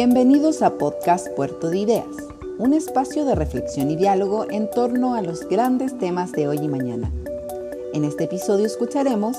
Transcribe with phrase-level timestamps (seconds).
[0.00, 2.06] Bienvenidos a Podcast Puerto de Ideas,
[2.56, 6.68] un espacio de reflexión y diálogo en torno a los grandes temas de hoy y
[6.68, 7.10] mañana.
[7.92, 9.38] En este episodio escucharemos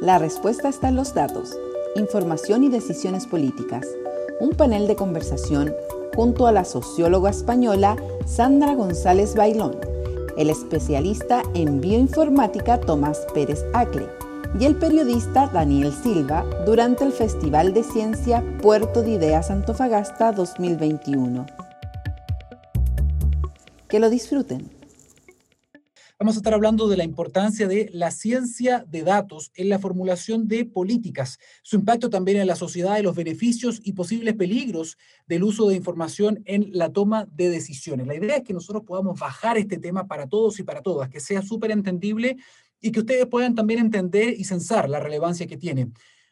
[0.00, 1.54] La respuesta está en los datos,
[1.94, 3.86] información y decisiones políticas,
[4.40, 5.74] un panel de conversación
[6.16, 9.76] junto a la socióloga española Sandra González Bailón,
[10.38, 14.17] el especialista en bioinformática Tomás Pérez Acle
[14.58, 21.46] y el periodista Daniel Silva durante el Festival de Ciencia Puerto de Ideas Antofagasta 2021.
[23.88, 24.70] Que lo disfruten.
[26.18, 30.48] Vamos a estar hablando de la importancia de la ciencia de datos en la formulación
[30.48, 35.44] de políticas, su impacto también en la sociedad y los beneficios y posibles peligros del
[35.44, 38.08] uso de información en la toma de decisiones.
[38.08, 41.20] La idea es que nosotros podamos bajar este tema para todos y para todas, que
[41.20, 42.36] sea súper entendible
[42.80, 45.88] y que ustedes puedan también entender y censar la relevancia que tiene.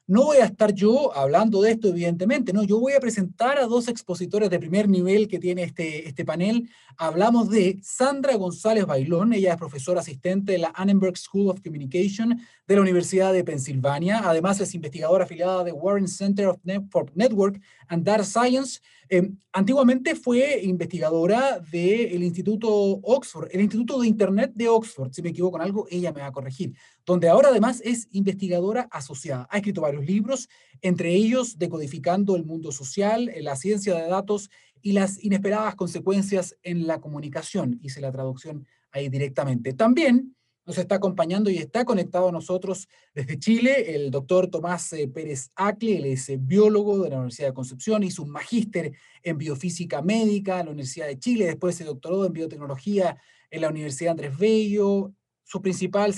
[0.09, 3.66] No voy a estar yo hablando de esto, evidentemente, no, yo voy a presentar a
[3.66, 6.71] dos expositores de primer nivel que tiene este, este panel.
[6.96, 12.40] Hablamos de Sandra González Bailón, ella es profesora asistente de la Annenberg School of Communication
[12.68, 14.21] de la Universidad de Pensilvania.
[14.23, 16.56] Además, es investigadora afiliada de Warren Center
[16.88, 18.80] for Network and Data Science.
[19.09, 25.12] Eh, antiguamente fue investigadora del Instituto Oxford, el Instituto de Internet de Oxford.
[25.12, 26.74] Si me equivoco en algo, ella me va a corregir.
[27.04, 29.48] Donde ahora además es investigadora asociada.
[29.51, 30.48] Ha escrito varios libros,
[30.82, 34.50] entre ellos Decodificando el mundo social, la ciencia de datos
[34.82, 37.80] y las inesperadas consecuencias en la comunicación.
[37.82, 39.73] Hice la traducción ahí directamente.
[39.73, 40.35] También
[40.66, 45.50] nos está acompañando y está conectado a nosotros desde Chile el doctor Tomás eh, Pérez
[45.54, 50.02] Acle, él es eh, biólogo de la Universidad de Concepción, hizo un magíster en biofísica
[50.02, 53.16] médica en la Universidad de Chile, después se doctoró en biotecnología
[53.50, 55.12] en la Universidad Andrés Bello.
[55.44, 56.12] Su principal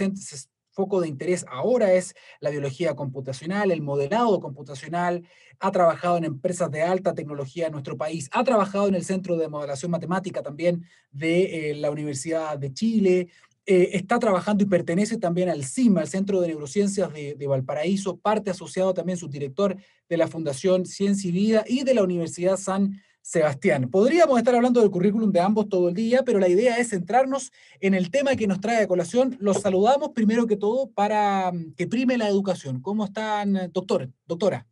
[0.79, 5.27] foco de interés ahora es la biología computacional, el modelado computacional,
[5.59, 9.37] ha trabajado en empresas de alta tecnología en nuestro país, ha trabajado en el Centro
[9.37, 13.29] de Modelación Matemática también de eh, la Universidad de Chile,
[13.71, 18.49] eh, está trabajando y pertenece también al CIMA, al Centro de Neurociencias de, Valparaíso, parte
[18.49, 19.77] asociado también subdirector
[20.09, 23.91] de la Fundación Ciencia y Vida y de la Universidad San Sebastián.
[23.91, 27.53] Podríamos estar hablando del currículum de ambos todo el día, pero la idea es centrarnos
[27.79, 29.37] en el tema que nos trae a colación.
[29.39, 32.81] Los saludamos primero que todo para mm, que prime la educación.
[32.81, 34.67] ¿Cómo están, doctor, doctora?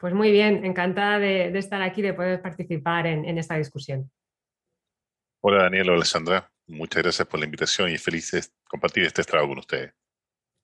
[0.00, 4.10] Pues muy bien, encantada de, estar aquí, de poder participar en, en esta discusión.
[5.42, 6.50] Hola Daniel, hola Alessandra.
[6.70, 9.92] Muchas gracias por la invitación y feliz compartir este estrado con ustedes.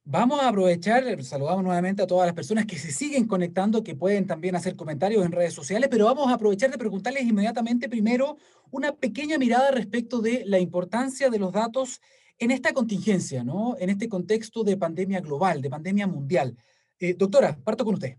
[0.05, 4.25] Vamos a aprovechar, saludamos nuevamente a todas las personas que se siguen conectando, que pueden
[4.25, 8.37] también hacer comentarios en redes sociales, pero vamos a aprovechar de preguntarles inmediatamente primero
[8.71, 12.01] una pequeña mirada respecto de la importancia de los datos
[12.39, 13.77] en esta contingencia, ¿no?
[13.81, 16.57] En este contexto de pandemia global, de pandemia mundial.
[17.01, 18.17] Eh, doctora, parto con usted.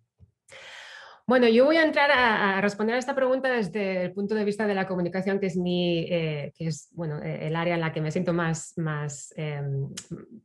[1.29, 4.65] Bueno, yo voy a entrar a, responder a esta pregunta desde el punto de vista
[4.65, 7.91] de la comunicación, que es, mi, eh, que es bueno, eh, el área en la
[7.91, 9.89] que me siento más, más, em,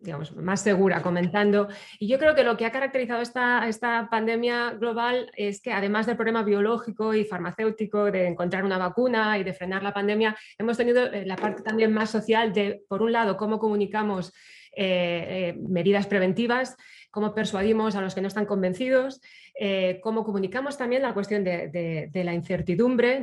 [0.01, 1.69] digamos, más segura comentando.
[2.01, 6.07] Y yo creo que lo que ha caracterizado esta, esta pandemia global es que además
[6.07, 10.77] del problema biológico y farmacéutico de encontrar una vacuna y de frenar la pandemia, hemos
[10.77, 14.33] tenido eh, la parte también más social de, por un lado, cómo comunicamos
[14.75, 16.79] medidas preventivas,
[17.13, 19.21] cómo persuadimos a los que no están convencidos,
[19.55, 23.21] eh, cómo comunicamos también la cuestión de, la incertidumbre.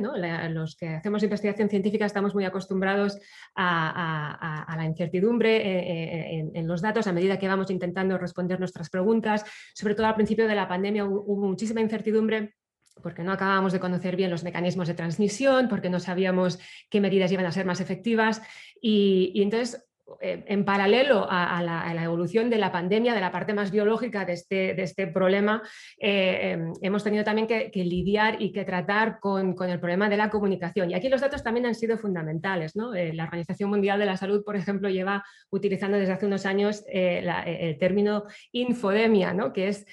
[0.50, 3.18] los que hacemos investigación científica estamos muy acostumbrados
[3.56, 8.88] a, la incertidumbre eh, eh, en, los datos a medida que vamos intentando responder nuestras
[8.88, 9.44] preguntas.
[9.74, 12.54] Sobre todo al principio de la pandemia hubo, muchísima incertidumbre
[13.02, 17.32] porque no acabábamos de conocer bien los mecanismos de transmisión, porque no sabíamos qué medidas
[17.32, 18.42] iban a ser más efectivas.
[18.80, 19.89] Y, entonces
[20.20, 24.80] en paralelo a, la, evolución de la pandemia, de la parte más biológica de este,
[24.82, 25.62] este problema,
[25.98, 30.30] eh, em, hemos tenido también que, lidiar y que tratar con, el problema de la
[30.30, 30.90] comunicación.
[30.90, 32.74] Y aquí los datos también han sido fundamentales.
[32.94, 36.84] Eh, la Organización Mundial de la Salud, por ejemplo, lleva utilizando desde hace unos años
[36.88, 39.86] el término infodemia, que es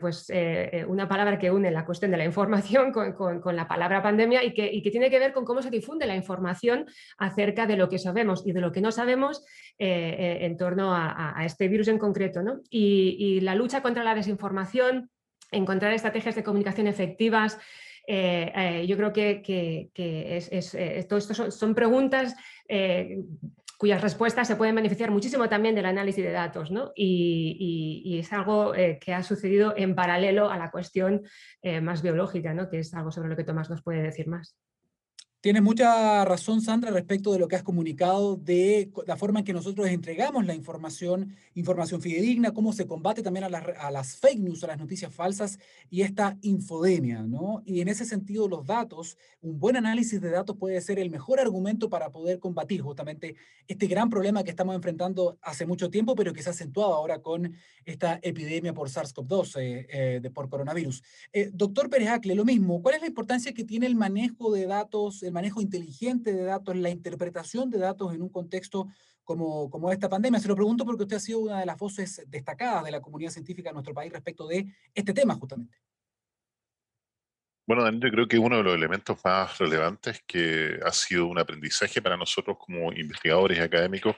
[0.00, 0.30] pues,
[0.86, 4.90] una palabra que une la cuestión de la información con, la palabra pandemia y que
[4.90, 6.86] tiene que ver con cómo se difunde la información
[7.18, 9.45] acerca de lo que sabemos y de lo que no sabemos
[9.78, 12.40] eh, eh, en torno a, este virus en concreto.
[12.70, 15.10] Y, la lucha contra la desinformación,
[15.50, 17.58] encontrar estrategias de comunicación efectivas,
[18.06, 19.90] eh, yo creo que,
[21.08, 22.34] todo esto son, preguntas
[23.78, 29.12] cuyas respuestas se pueden beneficiar muchísimo también del análisis de datos, y, es algo que
[29.12, 31.22] ha sucedido en paralelo a la cuestión
[31.82, 32.70] más biológica, ¿no?
[32.70, 34.56] que es algo sobre lo que Tomás nos puede decir más.
[35.40, 39.52] Tienes mucha razón, Sandra, respecto de lo que has comunicado de la forma en que
[39.52, 44.64] nosotros entregamos la información, información fidedigna, cómo se combate también a, a, las fake news,
[44.64, 47.62] a las noticias falsas y esta infodemia, ¿no?
[47.64, 51.38] Y en ese sentido, los datos, un buen análisis de datos puede ser el mejor
[51.38, 53.36] argumento para poder combatir justamente
[53.68, 57.20] este gran problema que estamos enfrentando hace mucho tiempo, pero que se ha acentuado ahora
[57.20, 57.54] con
[57.84, 61.02] esta epidemia por SARS-CoV-2, eh, eh, por coronavirus.
[61.32, 64.66] Eh, doctor Pérez Acle, lo mismo, ¿cuál es la importancia que tiene el manejo de
[64.66, 68.88] datos, el manejo inteligente de datos, la interpretación de datos en un contexto
[69.24, 70.40] como, como esta pandemia?
[70.40, 73.30] Se lo pregunto porque usted ha sido una de las voces destacadas de la comunidad
[73.30, 75.76] científica en nuestro país respecto de este tema justamente.
[77.66, 81.38] Bueno, Daniel, yo creo que uno de los elementos más relevantes que ha sido un
[81.40, 84.14] aprendizaje para nosotros como investigadores y académicos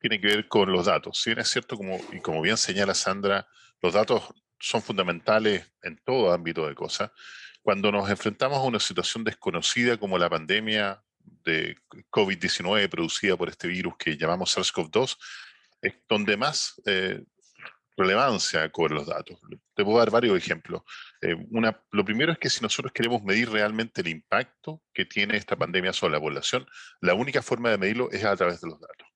[0.00, 1.20] tiene que ver con los datos.
[1.20, 3.46] Si bien es cierto, como, y como bien señala Sandra,
[3.82, 4.22] los datos
[4.58, 7.10] son fundamentales en todo ámbito de cosas.
[7.62, 11.02] Cuando nos enfrentamos a una situación desconocida como la pandemia
[11.44, 11.76] de
[12.10, 15.16] COVID-19 producida por este virus que llamamos SARS-CoV-2,
[15.82, 17.22] es donde más eh,
[17.96, 19.38] relevancia cobran los datos.
[19.74, 20.82] Te puedo dar varios ejemplos.
[21.20, 25.36] Eh, una, lo primero es que si nosotros queremos medir realmente el impacto que tiene
[25.36, 26.66] esta pandemia sobre la población,
[27.00, 29.06] la única forma de medirlo es a través de los datos.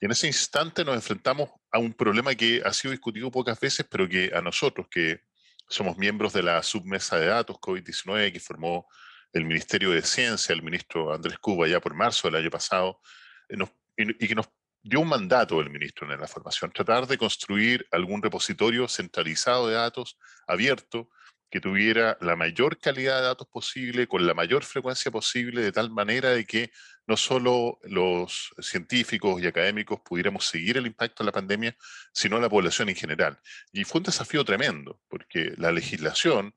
[0.00, 3.86] Y en ese instante nos enfrentamos a un problema que ha sido discutido pocas veces,
[3.90, 5.22] pero que a nosotros, que
[5.68, 8.86] somos miembros de la submesa de datos COVID-19 que formó
[9.32, 13.00] el Ministerio de Ciencia, el ministro Andrés Cuba ya por marzo del año pasado,
[13.48, 13.56] eh,
[13.96, 14.48] y, que nos
[14.82, 19.74] dio un mandato el ministro en la formación, tratar de construir algún repositorio centralizado de
[19.74, 21.10] datos abierto
[21.56, 25.90] que tuviera la mayor calidad de datos posible, con la mayor frecuencia posible, de tal
[25.90, 26.70] manera de que
[27.06, 31.74] no solo los científicos y académicos pudiéramos seguir el impacto de la pandemia,
[32.12, 33.38] sino la población en general.
[33.72, 36.54] Y fue un desafío tremendo, porque la legislación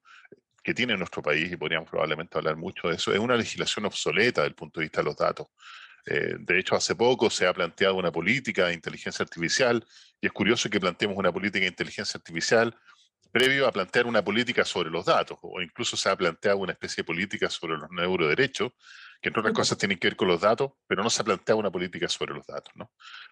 [0.61, 4.41] que tiene nuestro país, y podríamos probablemente hablar mucho de eso, es una legislación obsoleta
[4.41, 5.47] desde el punto de vista de los datos.
[6.07, 9.81] Eh, de hecho, hace poco se ha planteado una política de inteligencia artificial,
[10.19, 12.75] y es curioso que planteemos una política de inteligencia artificial
[13.31, 17.03] previo a plantear una política sobre los datos, o incluso se ha planteado una especie
[17.03, 18.71] de política sobre los neuroderechos,
[19.21, 21.59] que entre otras cosas tienen que ver con los datos, pero no se ha planteado
[21.59, 22.73] una política sobre los datos.
[22.75, 22.91] ¿no?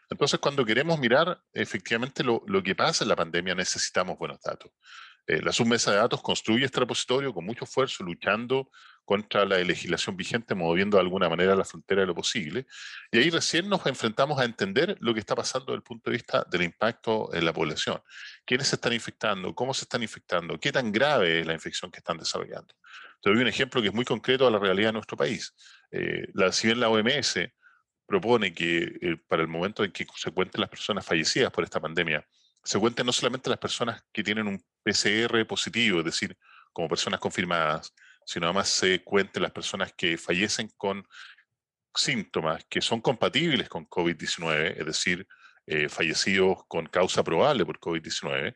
[0.09, 4.71] Entonces, cuando queremos mirar efectivamente lo, lo que pasa en la pandemia, necesitamos buenos datos.
[5.27, 8.69] Eh, la submesa de datos construye este repositorio con mucho esfuerzo, luchando
[9.07, 12.67] contra la legislación vigente, moviendo de alguna manera la frontera de lo posible.
[13.09, 16.17] Y ahí recién nos enfrentamos a entender lo que está pasando desde el punto de
[16.17, 18.01] vista del impacto en la población.
[18.45, 19.55] ¿Quiénes se están infectando?
[19.55, 20.59] ¿Cómo se están infectando?
[20.59, 22.75] ¿Qué tan grave es la infección que están desarrollando?
[23.21, 25.55] Te doy un ejemplo que es muy concreto a la realidad de nuestro país.
[25.89, 27.39] Eh, la, si bien la OMS
[28.05, 31.79] propone que eh, para el momento en que se cuenten las personas fallecidas por esta
[31.79, 32.27] pandemia,
[32.61, 36.37] se cuenten no solamente las personas que tienen un PCR positivo, es decir,
[36.73, 37.93] como personas confirmadas,
[38.27, 41.07] sino además se cuenten las personas que fallecen con
[41.95, 45.25] síntomas que son compatibles con COVID-19, es decir,
[45.65, 48.53] eh, fallecidos con causa probable por COVID-19,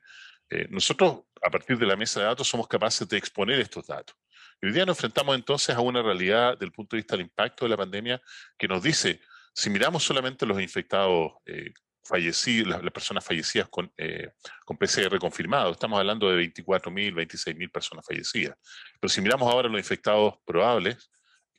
[0.49, 4.15] eh, nosotros a partir de la mesa de datos somos capaces de exponer estos datos.
[4.61, 7.63] Y hoy día nos enfrentamos entonces a una realidad del punto de vista del impacto
[7.63, 8.21] de la pandemia
[8.57, 9.21] que nos dice,
[9.53, 11.73] si miramos solamente los infectados eh,
[12.03, 14.31] fallecidos, las, personas fallecidas con, eh,
[14.65, 15.71] con PCR confirmado.
[15.71, 18.57] Estamos hablando de 24.000, 26.000 personas fallecidas.
[18.99, 21.11] Pero si miramos ahora los infectados probables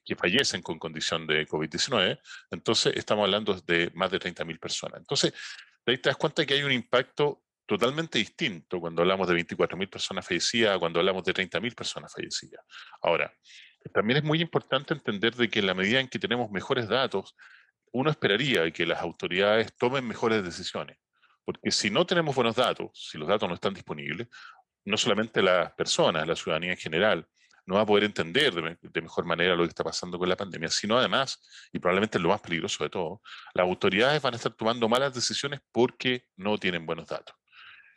[0.04, 5.00] que fallecen con condición de COVID-19, entonces estamos hablando de más de 30.000 personas.
[5.00, 5.32] Entonces,
[5.86, 10.26] ahí te das cuenta que hay un impacto totalmente distinto cuando hablamos de 24.000 personas
[10.26, 12.64] fallecidas, cuando hablamos de 30.000 personas fallecidas.
[13.00, 13.32] Ahora,
[13.93, 17.34] también es muy importante entender de que en la medida en que tenemos mejores datos,
[17.93, 20.99] uno esperaría que las autoridades tomen mejores decisiones,
[21.44, 24.29] porque si no tenemos buenos datos, si los datos no están disponibles,
[24.84, 27.27] no solamente las personas, la ciudadanía en general,
[27.67, 30.69] no va a poder entender de, mejor manera lo que está pasando con la pandemia,
[30.69, 31.41] sino además,
[31.72, 33.22] y probablemente lo más peligroso de todo,
[33.55, 37.37] las autoridades van a estar tomando malas decisiones porque no tienen buenos datos.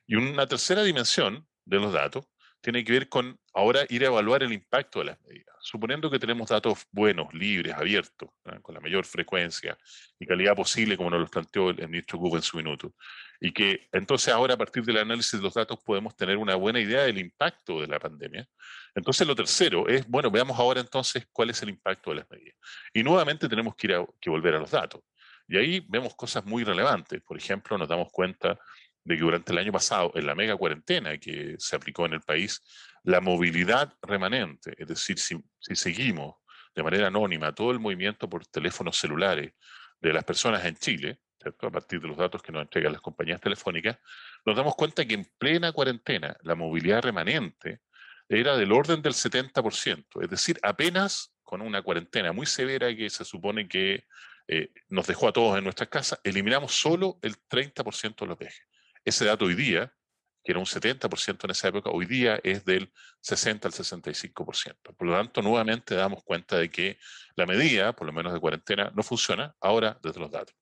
[0.06, 2.25] Y una tercera dimensión de los datos
[2.65, 5.55] tiene que ver con ahora ir a evaluar el impacto de las medidas.
[5.60, 8.31] Suponiendo que tenemos datos buenos, libres, abiertos,
[8.63, 9.77] con la mayor frecuencia
[10.17, 12.95] y calidad posible, como nos lo planteó el, ministro Cuba en su minuto,
[13.39, 16.79] y que entonces ahora a partir del análisis de los datos podemos tener una buena
[16.79, 18.48] idea del impacto de la pandemia.
[18.95, 22.55] Entonces lo tercero es, bueno, veamos ahora entonces cuál es el impacto de las medidas.
[22.91, 25.03] Y nuevamente tenemos que, ir a, que volver a los datos.
[25.48, 27.22] Y ahí vemos cosas muy relevantes.
[27.22, 28.57] Por ejemplo, nos damos cuenta
[29.05, 32.21] de que durante el año pasado, en la mega cuarentena que se aplicó en el
[32.21, 32.62] país,
[33.03, 36.35] la movilidad remanente, es decir, si, seguimos
[36.74, 39.53] de manera anónima todo el movimiento por teléfonos celulares
[40.01, 43.39] de las personas en Chile, a partir de los datos que nos entregan las compañías
[43.39, 44.00] telefónicas,
[44.43, 47.81] nos damos cuenta que en plena cuarentena la movilidad remanente
[48.27, 53.24] era del orden del 70%, es decir, apenas con una cuarentena muy severa que se
[53.24, 54.05] supone que
[54.47, 58.65] eh, nos dejó a todos en nuestras casas, eliminamos solo el 30% de los viajes.
[59.05, 59.93] Ese dato hoy día,
[60.43, 64.95] que era un 70% en esa época, hoy día es del 60 al 65%.
[64.97, 66.97] Por lo tanto, nuevamente damos cuenta de que
[67.35, 70.55] la medida, por lo menos de cuarentena, no funciona ahora desde los datos.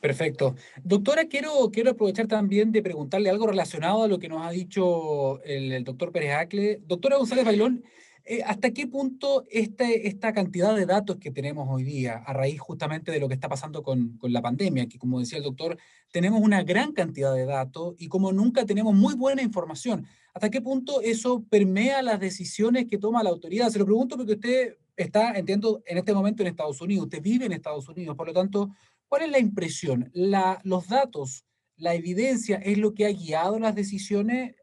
[0.00, 0.54] Perfecto.
[0.84, 5.42] Doctora, quiero, quiero aprovechar también de preguntarle algo relacionado a lo que nos ha dicho
[5.42, 6.80] el, doctor Pérez Acle.
[6.82, 7.84] Doctora González Bailón,
[8.28, 12.60] eh, ¿hasta qué punto este, esta cantidad de datos que tenemos hoy día, a raíz
[12.60, 15.78] justamente de lo que está pasando con, con la pandemia, que como decía el doctor,
[16.12, 20.60] tenemos una gran cantidad de datos y como nunca tenemos muy buena información, ¿hasta qué
[20.60, 23.70] punto eso permea las decisiones que toma la autoridad?
[23.70, 27.46] Se lo pregunto porque usted está, entiendo, en este momento en Estados Unidos, usted vive
[27.46, 28.70] en Estados Unidos, por lo tanto,
[29.08, 30.10] ¿Cuál es la impresión?
[30.12, 31.44] ¿Los datos,
[31.76, 34.54] la evidencia es lo que ha guiado las decisiones?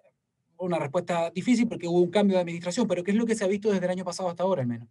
[0.65, 3.45] Una respuesta difícil porque hubo un cambio de administración, pero ¿qué es lo que se
[3.45, 4.89] ha visto desde el año pasado hasta ahora al menos?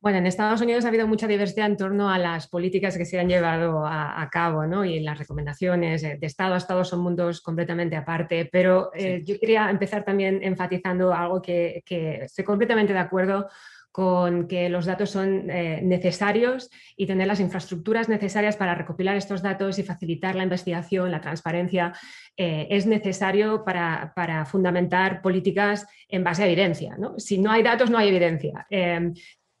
[0.00, 3.20] Bueno, en Estados Unidos ha habido mucha diversidad en torno a las políticas que se
[3.20, 4.82] han llevado a, cabo ¿no?
[4.82, 6.00] y las recomendaciones.
[6.00, 11.12] De Estado a Estado son mundos completamente aparte, pero eh, yo quería empezar también enfatizando
[11.12, 13.50] algo que, que estoy completamente de acuerdo
[13.92, 19.42] con que los datos son eh, necesarios y tener las infraestructuras necesarias para recopilar estos
[19.42, 21.92] datos y facilitar la investigación, la transparencia,
[22.36, 24.12] eh, es necesario para,
[24.46, 26.96] fundamentar políticas en base a evidencia.
[27.16, 28.66] Si no hay datos, no hay evidencia.
[28.70, 29.12] Em,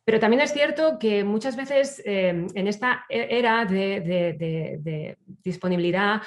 [0.04, 6.22] pero también es cierto que muchas veces em, en esta e-, era de disponibilidad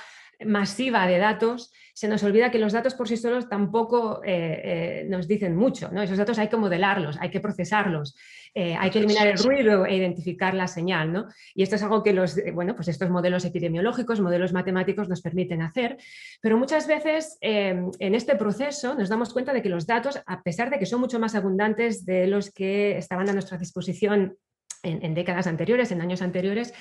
[0.45, 5.05] masiva de datos, se nos olvida que los datos por sí solos tampoco eh, eh,
[5.07, 5.89] nos dicen mucho.
[5.91, 6.01] ¿no?
[6.01, 8.15] Esos datos hay que modelarlos, hay que procesarlos,
[8.55, 11.13] eh, hay que eliminar el ruido e identificar la señal.
[11.13, 11.27] ¿no?
[11.53, 15.61] Y esto es algo que los, bueno, pues estos modelos epidemiológicos, modelos matemáticos nos permiten
[15.61, 15.97] hacer.
[16.41, 20.71] Pero muchas veces en este proceso nos damos cuenta de que los datos, a pesar
[20.71, 24.35] de que son mucho más abundantes de los que estaban a nuestra disposición
[24.83, 26.73] en, décadas anteriores, en años anteriores,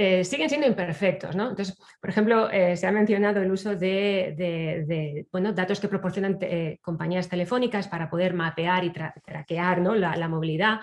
[0.00, 1.34] eh, siguen siendo imperfectos.
[1.34, 1.50] ¿no?
[1.50, 6.78] Entonces, por ejemplo, eh, se ha mencionado el uso de, bueno, datos que proporcionan eh,
[6.80, 9.96] compañías telefónicas para poder mapear y traquear ¿no?
[9.96, 10.78] la, movilidad.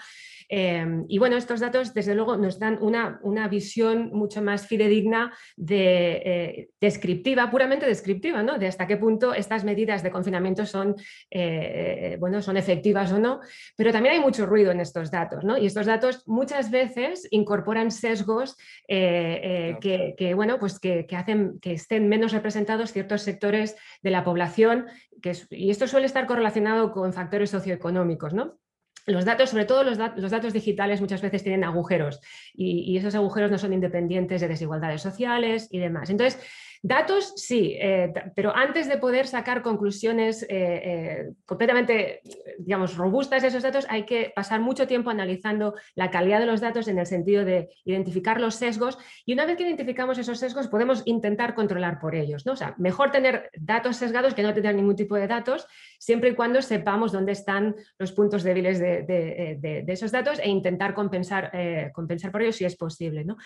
[0.50, 6.22] Em, y bueno, estos datos desde luego nos dan una, visión mucho más fidedigna, de,
[6.26, 8.58] eh, descriptiva, puramente descriptiva, ¿no?
[8.58, 10.96] de hasta qué punto estas medidas de confinamiento son,
[11.30, 13.40] eh, bueno, son efectivas o no,
[13.78, 15.58] pero también hay mucho ruido en estos datos ¿no?
[15.58, 22.10] y estos datos muchas veces incorporan sesgos eh, que, bueno, pues que, hacen que estén
[22.10, 24.88] menos representados ciertos sectores de la población
[25.22, 28.60] que y esto suele estar correlacionado con factores socioeconómicos, ¿no?
[29.06, 32.22] Los datos, sobre todo los, datos digitales, muchas veces tienen agujeros
[32.54, 36.10] y, y, esos agujeros no son independientes de desigualdades sociales y demás.
[36.10, 36.42] Entonces,
[36.88, 42.22] Datos, sí, eh, pero antes de poder sacar conclusiones eh, eh, completamente,
[42.60, 46.62] digamos, robustas de esos datos, hay que pasar mucho tiempo analizando la calidad de los
[46.62, 50.68] datos en el sentido de identificar los sesgos y una vez que identificamos esos sesgos
[50.68, 52.46] podemos intentar controlar por ellos.
[52.46, 52.52] ¿no?
[52.52, 55.66] O sea, mejor tener datos sesgados que no tener ningún tipo de datos,
[55.98, 61.52] siempre y cuando sepamos dónde están los puntos débiles de, esos datos e intentar compensar,
[61.94, 63.26] compensar por ellos si es posible.
[63.26, 63.38] ¿no?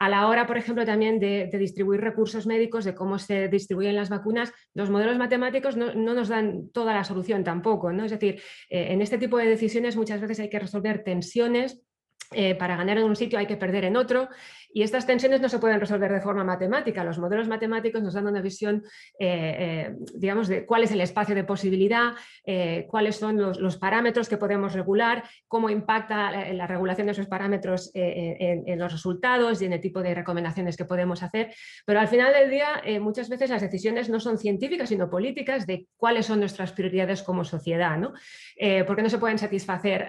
[0.00, 4.08] A la hora, por ejemplo, también de distribuir recursos médicos, de cómo se distribuyen las
[4.08, 7.92] vacunas, los modelos matemáticos no, nos dan toda la solución tampoco.
[7.92, 8.04] ¿no?
[8.04, 11.82] Es decir, eh, en este tipo de decisiones muchas veces hay que resolver tensiones
[12.32, 14.28] eh, para ganar en un sitio hay que perder en otro
[14.72, 17.02] y estas tensiones no se pueden resolver de forma matemática.
[17.04, 18.84] Los modelos matemáticos nos dan una visión,
[19.18, 19.56] eh,
[19.88, 22.12] eh, digamos, de cuál es el espacio de posibilidad,
[22.86, 28.78] cuáles son los, parámetros que podemos regular, cómo impacta la, regulación de esos parámetros en,
[28.78, 31.54] los resultados y en el tipo de recomendaciones que podemos hacer.
[31.84, 35.86] Pero al final del día, muchas veces las decisiones no son científicas, sino políticas de
[35.96, 38.12] cuáles son nuestras prioridades como sociedad, ¿no?
[38.86, 40.06] porque no se pueden satisfacer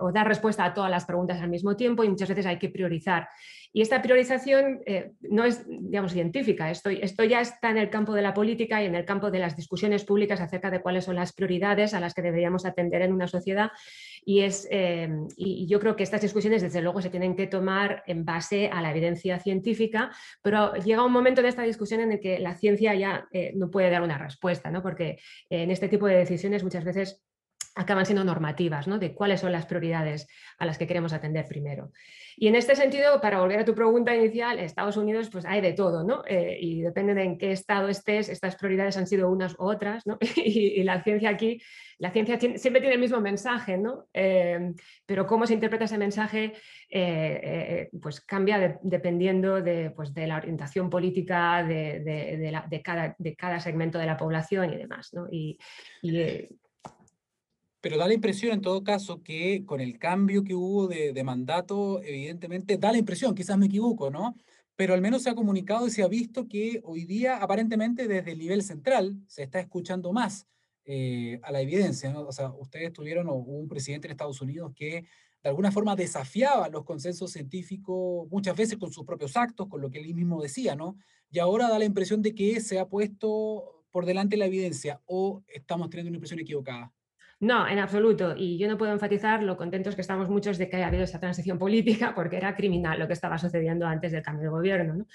[0.00, 2.70] o dar respuesta a todas las preguntas al mismo tiempo y muchas veces hay que
[2.70, 3.28] priorizar.
[3.72, 8.12] Y esta priorización eh, no es, digamos, científica, esto, esto ya está en el campo
[8.12, 11.16] de la política y en el campo de las discusiones públicas acerca de cuáles son
[11.16, 13.70] las prioridades a las que deberíamos atender en una sociedad.
[14.24, 18.02] Y, es, eh, y yo creo que estas discusiones, desde luego, se tienen que tomar
[18.06, 20.10] en base a la evidencia científica,
[20.42, 23.70] pero llega un momento de esta discusión en el que la ciencia ya eh, no
[23.70, 24.82] puede dar una respuesta, ¿no?
[24.82, 27.22] porque en este tipo de decisiones muchas veces
[27.74, 28.98] acaban siendo normativas, ¿no?
[28.98, 30.26] de cuáles son las prioridades
[30.58, 31.92] a las que queremos atender primero.
[32.36, 35.72] Y en este sentido, para volver a tu pregunta inicial, Estados Unidos pues hay de
[35.72, 36.22] todo, ¿no?
[36.26, 40.06] Eh, y depende de en qué estado estés, estas prioridades han sido unas u otras,
[40.06, 40.18] ¿no?
[40.36, 41.60] y, la ciencia aquí,
[41.98, 44.06] la ciencia siempre tiene el mismo mensaje, ¿no?
[44.12, 44.72] Eh,
[45.06, 46.54] pero cómo se interpreta ese mensaje
[46.88, 54.16] eh, pues cambia dependiendo de, pues, de, la orientación política de, cada, segmento de la
[54.16, 55.26] población y demás, ¿no?
[55.30, 55.58] Y,
[57.82, 62.00] Pero da la impresión, en todo caso, que con el cambio que hubo de, mandato,
[62.02, 64.36] evidentemente, da la impresión, quizás me equivoco, ¿no?
[64.76, 68.32] Pero al menos se ha comunicado y se ha visto que hoy día, aparentemente, desde
[68.32, 70.46] el nivel central, se está escuchando más
[70.84, 72.20] eh, a la evidencia, ¿no?
[72.22, 75.06] O sea, ustedes tuvieron un presidente en Estados Unidos que
[75.42, 79.90] de alguna forma desafiaba los consensos científicos muchas veces con sus propios actos, con lo
[79.90, 80.96] que él mismo decía, ¿no?
[81.32, 85.42] Y ahora da la impresión de que se ha puesto por delante la evidencia o
[85.48, 86.92] estamos teniendo una impresión equivocada.
[87.42, 88.36] No, en absoluto.
[88.36, 91.18] Y yo no puedo enfatizar lo contentos que estamos muchos de que haya habido esa
[91.18, 94.94] transición política, porque era criminal lo que estaba sucediendo antes del cambio de gobierno.
[94.94, 95.06] ¿no?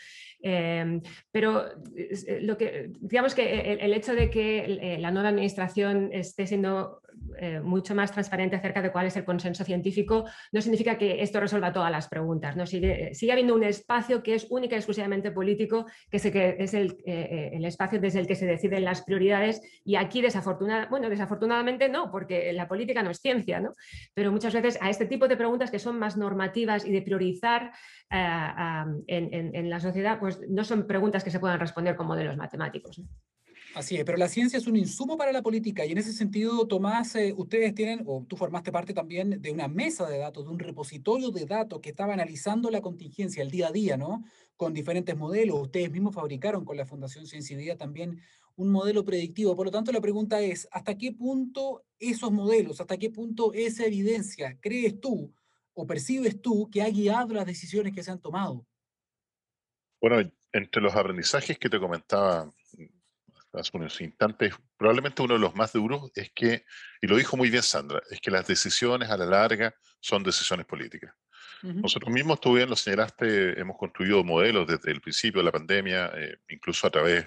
[0.41, 1.65] Em, pero
[1.95, 7.01] eh, lo que, digamos que el, hecho de que eh, la nueva administración esté siendo
[7.39, 11.39] eh, mucho más transparente acerca de cuál es el consenso científico no significa que esto
[11.39, 12.55] resuelva todas las preguntas.
[12.55, 12.65] ¿no?
[12.65, 16.17] Sigue, sigue habiendo un espacio que es única y exclusivamente político, que,
[16.59, 21.09] es el, el, espacio desde el que se deciden las prioridades y aquí desafortunadamente, bueno,
[21.09, 23.73] desafortunadamente no, porque la política no es ciencia, ¿no?
[24.13, 27.71] pero muchas veces a este tipo de preguntas que son más normativas y de priorizar
[28.09, 33.01] en, la sociedad, pues no son preguntas que se puedan responder con modelos matemáticos.
[33.77, 36.65] Así es, pero la ciencia es un insumo para la política y en ese sentido,
[36.67, 40.49] Tomás, eh, ustedes tienen, o tú formaste parte también de una mesa de datos, de
[40.49, 44.23] un repositorio de datos que estaba analizando la contingencia, el día a día, ¿no?
[44.55, 45.61] Con diferentes modelos.
[45.61, 48.19] Ustedes mismos fabricaron con la Fundación Ciencia y Día también
[48.55, 49.55] un modelo predictivo.
[49.55, 53.85] Por lo tanto, la pregunta es, ¿hasta qué punto esos modelos, hasta qué punto esa
[53.85, 55.31] evidencia crees tú
[55.75, 58.65] o percibes tú que ha guiado las decisiones que se han tomado?
[60.01, 62.51] Bueno, entre los aprendizajes que te comentaba
[63.59, 66.65] hace unos instantes, probablemente uno de los más duros es que,
[67.01, 70.65] y lo dijo muy bien Sandra, es que las decisiones a la larga son decisiones
[70.65, 71.13] políticas.
[71.63, 76.11] Nosotros mismos, tú bien lo señalaste, hemos construido modelos desde el principio de la pandemia,
[76.15, 77.25] eh, incluso a través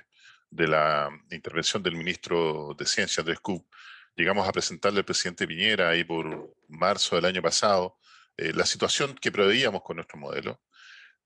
[0.48, 3.66] de la intervención del ministro de Ciencia, Andrés Kup.
[4.14, 7.98] Llegamos a presentarle al presidente Piñera ahí por marzo del año pasado
[8.36, 10.60] eh, la situación que preveíamos con nuestro modelo.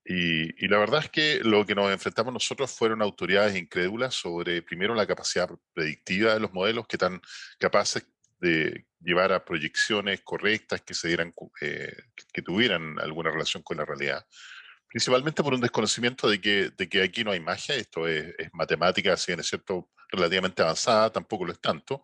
[0.07, 4.93] Y, la verdad es que lo que nos enfrentamos nosotros fueron autoridades incrédulas sobre, primero,
[4.93, 7.19] la capacidad predictiva de los modelos, que tan
[7.57, 8.05] capaces
[8.39, 11.95] de llevar a proyecciones correctas que, se dieran, eh,
[12.31, 14.23] que tuvieran alguna relación con la realidad.
[14.87, 18.49] Principalmente por un desconocimiento de que, de que aquí no hay magia, esto es, es
[18.53, 22.03] matemática, si bien es cierto, relativamente avanzada, tampoco lo es tanto,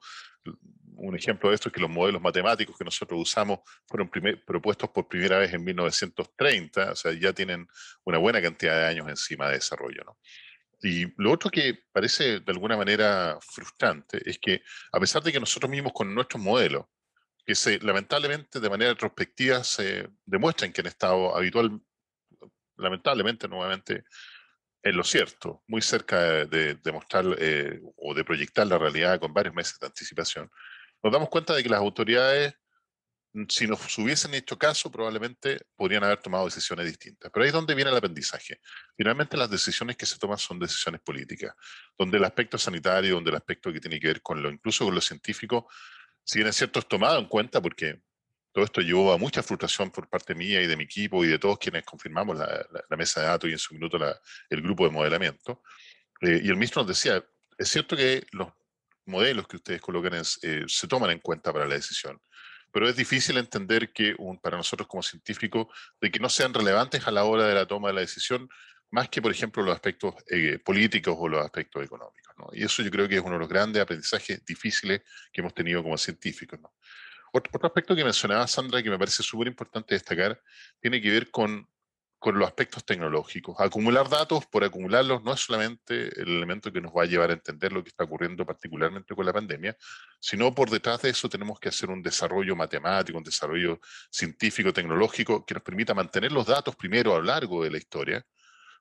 [1.01, 4.09] un ejemplo de esto es que los modelos matemáticos que nosotros usamos fueron
[4.45, 7.67] propuestos por primera vez en 1930, o sea, ya tienen
[8.03, 10.03] una buena cantidad de años encima de desarrollo.
[10.05, 10.17] ¿no?
[10.81, 14.61] Y lo otro que parece de alguna manera frustrante es que
[14.91, 16.85] a pesar de que nosotros mismos con nuestros modelos,
[17.43, 21.81] que se, lamentablemente de manera retrospectiva se demuestran que han estado habitual,
[22.77, 24.03] lamentablemente nuevamente,
[24.83, 29.55] en lo cierto, muy cerca de demostrar eh, o de proyectar la realidad con varios
[29.55, 30.49] meses de anticipación,
[31.03, 32.53] nos damos cuenta de que las autoridades,
[33.33, 37.31] mm, si nos hubiesen hecho caso, probablemente podrían haber tomado decisiones distintas.
[37.31, 38.59] Pero ahí es donde viene el aprendizaje.
[38.95, 41.53] Finalmente las decisiones que se toman son decisiones políticas,
[41.97, 44.95] donde el aspecto sanitario, donde el aspecto que tiene que ver con lo, incluso con
[44.95, 45.67] lo científico,
[46.23, 48.01] si bien es cierto, es tomado en cuenta porque
[48.51, 51.39] todo esto llevó a mucha frustración por parte mía y de mi equipo y de
[51.39, 53.97] todos quienes confirmamos la, mesa de datos y en su minuto
[54.49, 55.63] el grupo de modelamiento.
[56.21, 57.23] Eh, y el ministro nos decía,
[57.57, 58.49] es cierto que los
[59.05, 62.19] modelos que ustedes colocan eh, se toman en cuenta para la decisión.
[62.71, 65.67] Pero es difícil entender que un, para nosotros como científicos
[65.99, 68.47] de que no sean relevantes a la hora de la toma de la decisión,
[68.91, 72.33] más que, por ejemplo, los aspectos eh, políticos o los aspectos económicos.
[72.37, 72.47] ¿no?
[72.53, 75.81] Y eso yo creo que es uno de los grandes aprendizajes difíciles que hemos tenido
[75.83, 76.59] como científicos.
[76.59, 76.73] ¿no?
[77.33, 80.41] Otro, otro aspecto que mencionaba Sandra, que me parece súper importante destacar,
[80.79, 81.67] tiene que ver con
[82.21, 83.55] con los aspectos tecnológicos.
[83.59, 87.33] Acumular datos por acumularlos no es solamente el elemento que nos va a llevar a
[87.33, 89.75] entender lo que está ocurriendo particularmente con la pandemia,
[90.19, 93.79] sino por detrás de eso tenemos que hacer un desarrollo matemático, un desarrollo
[94.11, 98.23] científico, tecnológico, que nos permita mantener los datos primero a lo largo de la historia.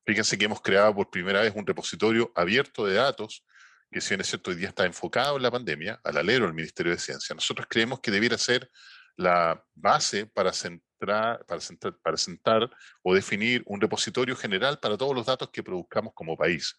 [0.05, 3.43] Fíjense que hemos creado por primera vez un repositorio abierto de datos
[3.91, 6.55] que si bien es cierto hoy día está enfocado en la pandemia, al alero del
[6.55, 7.35] Ministerio de Ciencia.
[7.35, 8.71] Nosotros creemos que debiera ser
[9.17, 10.53] la base para,
[11.01, 12.71] centrar, para, centrar, para sentar
[13.03, 16.79] o definir un repositorio general para todos los datos que produzcamos como país.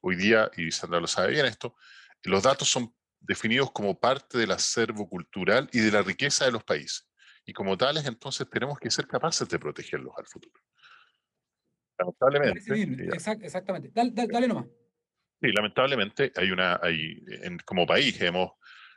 [0.00, 1.76] Hoy día, y Sandra lo sabe bien esto,
[2.24, 6.64] los datos son definidos como parte del acervo cultural y de la riqueza de los
[6.64, 7.08] países.
[7.44, 10.60] Y como tales, entonces tenemos que ser capaces de protegerlos al futuro.
[11.98, 13.08] Lamentablemente.
[13.42, 13.90] exactamente.
[13.92, 14.66] Dale, dale, nomás.
[15.40, 17.24] Sí, lamentablemente hay una, hay,
[17.64, 18.52] como país hemos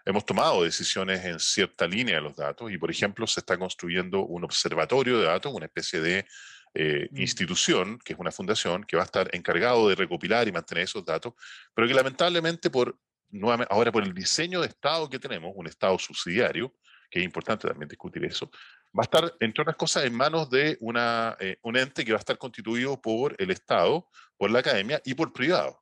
[0.06, 4.26] hemos tomado decisiones en cierta línea de los datos y, por ejemplo, se está construyendo
[4.26, 6.26] un observatorio de datos, una especie de
[6.74, 7.22] eh, mm.
[7.22, 11.06] institución, que es una fundación, que va a estar encargado de recopilar y mantener esos
[11.06, 11.34] datos,
[11.74, 12.98] pero que lamentablemente por,
[13.70, 16.74] ahora por el diseño de Estado que tenemos, un Estado subsidiario,
[17.10, 18.50] que es importante también discutir eso,
[18.98, 22.18] va a estar, entre otras cosas, en manos de una, eh, un ente que va
[22.18, 25.76] a estar constituido por el Estado, por la academia y por privados.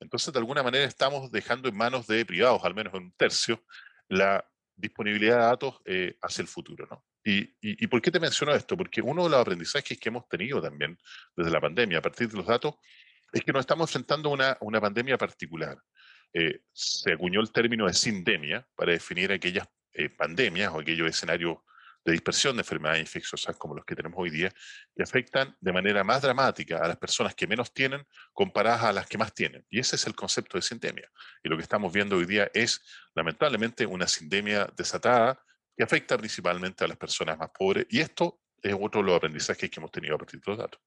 [0.00, 3.64] Entonces, de alguna manera, estamos dejando en manos de privados, al menos en un tercio,
[4.08, 6.86] la disponibilidad de datos eh, hacia el futuro.
[6.90, 7.04] ¿no?
[7.24, 8.76] Y, por qué te menciono esto?
[8.76, 10.98] Porque uno de los aprendizajes que hemos tenido también
[11.34, 12.74] desde la pandemia, a partir de los datos,
[13.32, 15.76] es que nos estamos enfrentando a una, una pandemia particular.
[16.32, 21.58] Eh, se acuñó el término de sindemia para definir aquellas eh, pandemias o aquellos escenarios
[22.06, 24.48] de dispersión de enfermedades infecciosas como los que tenemos hoy día,
[24.94, 29.08] que afectan de manera más dramática a las personas que menos tienen comparadas a las
[29.08, 29.66] que más tienen.
[29.68, 31.10] Y ese es el concepto de sindemia.
[31.42, 32.80] Y lo que estamos viendo hoy día es,
[33.12, 35.42] lamentablemente, una sindemia desatada
[35.76, 37.86] que afecta principalmente a las personas más pobres.
[37.90, 40.80] Y esto es otro de los aprendizajes que hemos tenido a partir de los datos.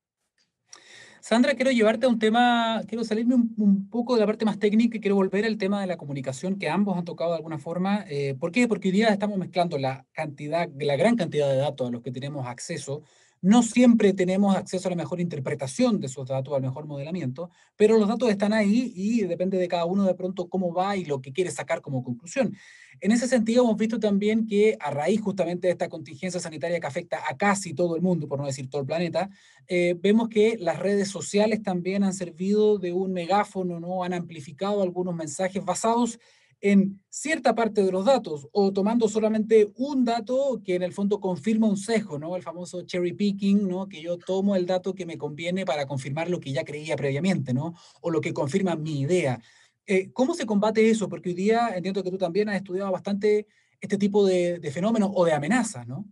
[1.22, 4.98] Sandra, quiero llevarte a un tema, quiero salirme un, poco de la parte más técnica
[4.98, 8.06] y quiero volver al tema de la comunicación que ambos han tocado de alguna forma.
[8.10, 8.68] Eh, ¿Por qué?
[8.68, 12.12] Porque hoy día estamos mezclando la cantidad, la gran cantidad de datos a los que
[12.12, 13.04] tenemos acceso
[13.42, 17.98] no siempre tenemos acceso a la mejor interpretación de esos datos, al mejor modelamiento, pero
[17.98, 21.22] los datos están ahí y depende de cada uno de pronto cómo va y lo
[21.22, 22.56] que quiere sacar como conclusión.
[23.02, 26.88] En ese sentido, hemos visto también que a raíz justamente de esta contingencia sanitaria que
[26.88, 29.30] afecta a casi todo el mundo, por no decir todo el planeta,
[29.68, 34.04] eh, vemos que las redes sociales también han servido de un megáfono, ¿no?
[34.04, 36.20] han amplificado algunos mensajes basados
[36.62, 41.20] en cierta parte de los datos o tomando solamente un dato que en el fondo
[41.20, 42.36] confirma un sesgo, ¿no?
[42.36, 43.88] El famoso cherry picking, ¿no?
[43.88, 47.54] Que yo tomo el dato que me conviene para confirmar lo que ya creía previamente,
[47.54, 47.76] ¿no?
[48.02, 49.42] O lo que confirma mi idea.
[49.86, 51.10] Eh, ¿Cómo se combate eso?
[51.10, 53.48] Porque hoy día entiendo que tú también has estudiado bastante
[53.82, 56.06] este tipo de, fenómenos o de amenazas, ¿no?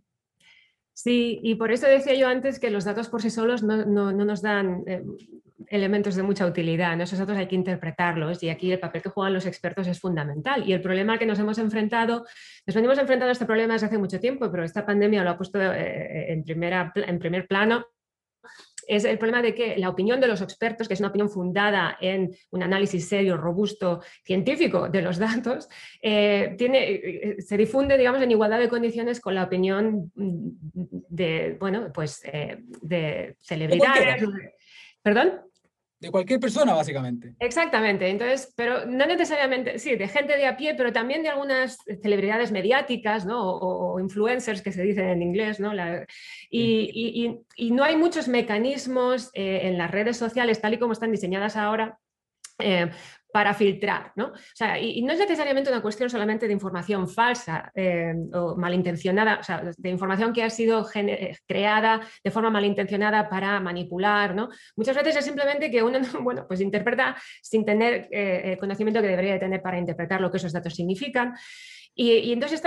[1.00, 4.10] Sí, y por eso decía yo antes que los datos por sí solos no, no,
[4.10, 5.04] no nos dan eh,
[5.68, 9.32] elementos de mucha utilidad, esos datos hay que interpretarlos y aquí el papel que juegan
[9.32, 10.68] los expertos es fundamental.
[10.68, 12.24] Y el problema que nos hemos enfrentado,
[12.66, 15.36] nos venimos enfrentando a este problema desde hace mucho tiempo, pero esta pandemia lo ha
[15.36, 17.86] puesto eh, en, primera, en primer plano
[18.88, 21.96] es el problema de que la opinión de los expertos, que es una opinión fundada
[22.00, 25.68] en un análisis serio, robusto, científico de los datos,
[26.02, 31.92] eh, tiene, eh, se difunde, digamos, en igualdad de condiciones con la opinión de, bueno,
[31.92, 34.24] pues, de celebridades.
[35.02, 35.47] ¿Perdón?
[36.00, 37.34] De cualquier persona, básicamente.
[37.40, 41.78] Exactamente, entonces, pero no necesariamente, sí, de gente de a pie, pero también de algunas
[42.02, 43.40] celebridades mediáticas, ¿no?
[43.40, 45.72] O, influencers que se dicen en inglés, ¿no?
[46.50, 51.56] y, no hay muchos mecanismos eh, en las redes sociales, tal y como están diseñadas
[51.56, 51.98] ahora,
[52.58, 52.90] eh,
[53.32, 54.12] para filtrar.
[54.16, 54.26] ¿no?
[54.26, 59.38] O sea, y, no es necesariamente una cuestión solamente de información falsa eh, o malintencionada,
[59.40, 64.34] o sea, de información que ha sido eh, creada de forma malintencionada para manipular.
[64.34, 64.48] ¿no?
[64.76, 69.08] Muchas veces es simplemente que uno bueno, pues interpreta sin tener eh, el conocimiento que
[69.08, 71.34] debería tener para interpretar lo que esos datos significan.
[72.00, 72.62] Y, entonces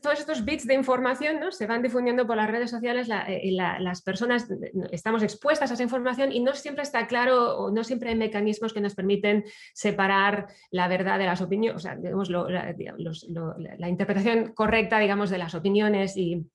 [0.00, 4.00] todos estos bits de información se van difundiendo por las redes sociales eh, y las
[4.00, 4.48] personas
[4.90, 8.72] estamos expuestas a esa información y no siempre está claro o no siempre hay mecanismos
[8.72, 14.98] que nos permiten separar la verdad de las opiniones, o sea, digamos, la interpretación correcta
[14.98, 16.46] digamos, de las opiniones y,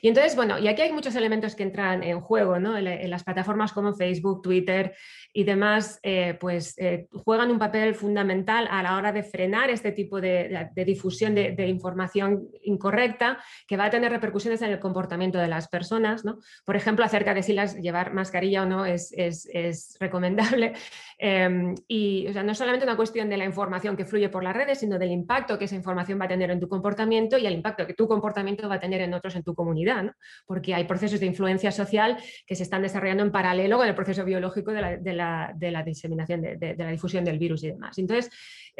[0.00, 2.76] y entonces, bueno, y aquí hay muchos elementos que entran en juego, ¿no?
[2.76, 4.94] En, las plataformas como Facebook, Twitter
[5.32, 9.92] y demás, eh, pues eh, juegan un papel fundamental a la hora de frenar este
[9.92, 15.48] tipo de, difusión de, información incorrecta que va a tener repercusiones en el comportamiento de
[15.48, 16.38] las personas, ¿no?
[16.64, 19.12] Por ejemplo, acerca de si las llevar mascarilla o no es,
[19.98, 20.74] recomendable.
[21.22, 24.42] Em, y o sea, no es solamente una cuestión de la información que fluye por
[24.42, 27.46] las redes, sino del impacto que esa información va a tener en tu comportamiento y
[27.46, 30.12] el impacto que tu comportamiento va a tener en otros tu comunidad,
[30.46, 34.24] porque hay procesos de influencia social que se están desarrollando en paralelo con el proceso
[34.24, 37.98] biológico de la, diseminación, de, la difusión del virus y demás.
[37.98, 38.30] Entonces,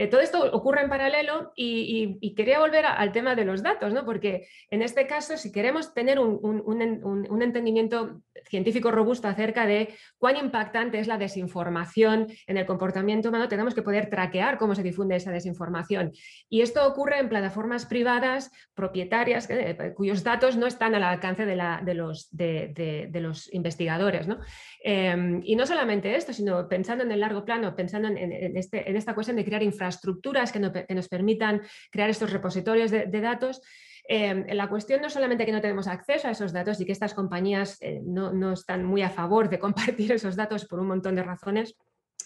[0.00, 4.06] eh, todo esto ocurre en paralelo y, quería volver al tema de los datos, ¿no?
[4.06, 10.98] porque en este caso, si queremos tener un, entendimiento científico robusto acerca de cuán impactante
[10.98, 15.32] es la desinformación en el comportamiento humano, tenemos que poder traquear cómo se difunde esa
[15.32, 16.12] desinformación.
[16.48, 21.56] Y esto ocurre en plataformas privadas, propietarias, eh, cuyos datos no están al alcance de,
[21.94, 24.26] los, de, los, investigadores.
[24.26, 24.38] ¿no?
[24.82, 28.96] Em, y no solamente esto, sino pensando en el largo plano, pensando en, este, en
[28.96, 30.60] esta cuestión de crear infraestructuras que,
[30.94, 33.60] nos permitan crear estos repositorios de, datos.
[34.08, 37.14] Em, la cuestión no solamente que no tenemos acceso a esos datos y que estas
[37.14, 41.14] compañías eh, no, no, están muy a favor de compartir esos datos por un montón
[41.14, 41.76] de razones,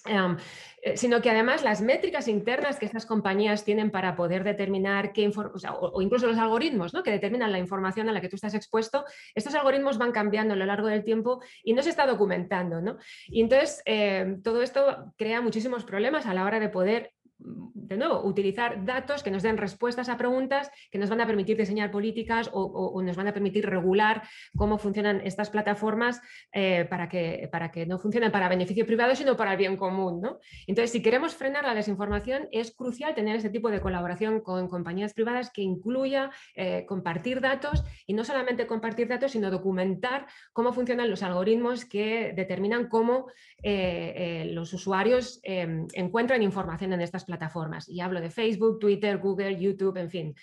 [0.07, 0.37] Em,
[0.83, 5.27] eh, sino que además las métricas internas que estas compañías tienen para poder determinar qué
[5.29, 7.03] o, o, incluso los algoritmos ¿no?
[7.03, 10.59] que determinan la información a la que tú estás expuesto, estos algoritmos van cambiando a
[10.59, 12.83] lo largo del tiempo y no se está documentando.
[12.83, 12.99] ¿no?
[13.29, 18.23] Y entonces em, todo esto crea muchísimos problemas a la hora de poder de nuevo,
[18.25, 22.49] utilizar datos que nos den respuestas a preguntas que nos van a permitir diseñar políticas
[22.53, 24.23] o, nos van a permitir regular
[24.57, 26.21] cómo funcionan estas plataformas
[26.53, 30.21] eh, para, que, para que no funcionen para beneficio privado, sino para el bien común.
[30.21, 30.39] ¿no?
[30.67, 35.13] Entonces, si queremos frenar la desinformación, es crucial tener ese tipo de colaboración con compañías
[35.13, 41.11] privadas que incluya eh, compartir datos y no solamente compartir datos, sino documentar cómo funcionan
[41.11, 43.27] los algoritmos que determinan cómo
[43.63, 47.89] eh, los usuarios encuentran información en estas plataformas.
[47.89, 50.35] Y hablo de Facebook, Twitter, Google, YouTube, en fin,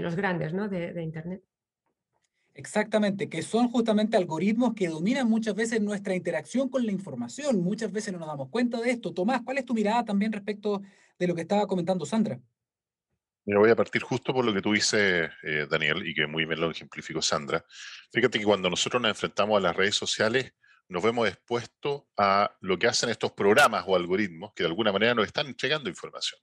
[0.00, 0.68] los grandes ¿no?
[0.68, 1.42] de, de Internet.
[2.54, 7.62] Exactamente, que son justamente algoritmos que dominan muchas veces nuestra interacción con la información.
[7.62, 9.14] Muchas veces no nos damos cuenta de esto.
[9.14, 10.82] Tomás, ¿cuál es tu mirada también respecto
[11.18, 12.38] de lo que estaba comentando Sandra?
[13.44, 16.44] Mira, voy a partir justo por lo que tú dices, eh, Daniel, y que muy
[16.44, 17.64] bien lo ejemplificó Sandra.
[18.12, 20.52] Fíjate que cuando nosotros nos enfrentamos a las redes sociales,
[20.92, 25.14] nos vemos expuestos a lo que hacen estos programas o algoritmos que de alguna manera
[25.14, 26.38] nos están entregando información.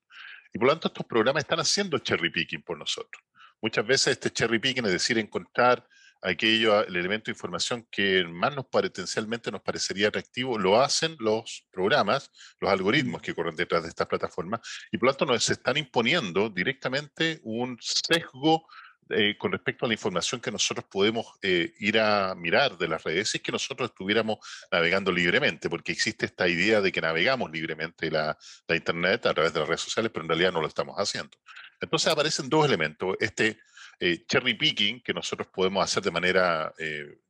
[0.51, 3.23] Y por lo tanto, estos programas están haciendo cherry picking por nosotros.
[3.61, 5.87] Muchas veces este cherry picking, es decir, encontrar
[6.21, 11.67] aquello, el elemento de información que más nos potencialmente nos parecería atractivo, lo hacen los
[11.71, 15.77] programas, los algoritmos que corren detrás de estas plataformas, y por lo tanto nos están
[15.77, 18.67] imponiendo directamente un sesgo
[19.09, 23.03] eh, con respecto a la información que nosotros podemos eh, ir a mirar de las
[23.03, 24.37] redes, es que nosotros estuviéramos
[24.71, 28.37] navegando libremente, porque existe esta idea de que navegamos libremente la,
[28.69, 31.37] Internet a través de las redes sociales, pero en realidad no lo estamos haciendo.
[31.81, 33.15] Entonces aparecen dos elementos.
[33.19, 33.57] Este
[33.99, 36.71] eh, cherry picking que nosotros podemos hacer de manera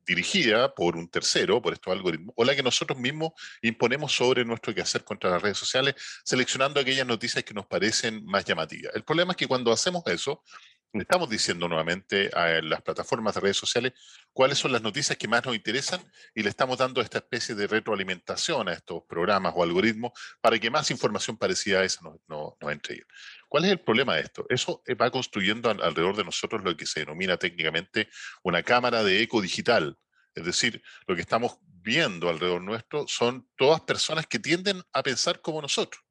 [0.06, 3.30] dirigida por un tercero, por estos algoritmos, o la que nosotros mismos
[3.62, 8.44] imponemos sobre nuestro quehacer contra las redes sociales, seleccionando aquellas noticias que nos parecen más
[8.44, 8.94] llamativas.
[8.94, 10.42] El problema es que cuando hacemos eso,
[10.92, 13.92] le estamos diciendo nuevamente a las plataformas de redes sociales
[14.32, 16.00] cuáles son las noticias que más nos interesan
[16.34, 20.70] y le estamos dando esta especie de retroalimentación a estos programas o algoritmos para que
[20.70, 22.16] más información parecida a esa nos,
[22.60, 23.06] no, entreguen.
[23.48, 24.46] ¿Cuál es el problema de esto?
[24.48, 28.08] Eso eh, va construyendo alrededor de nosotros lo que se denomina técnicamente
[28.42, 29.96] una cámara de eco digital.
[30.34, 35.40] Es decir, lo que estamos viendo alrededor nuestro son todas personas que tienden a pensar
[35.40, 36.02] como nosotros.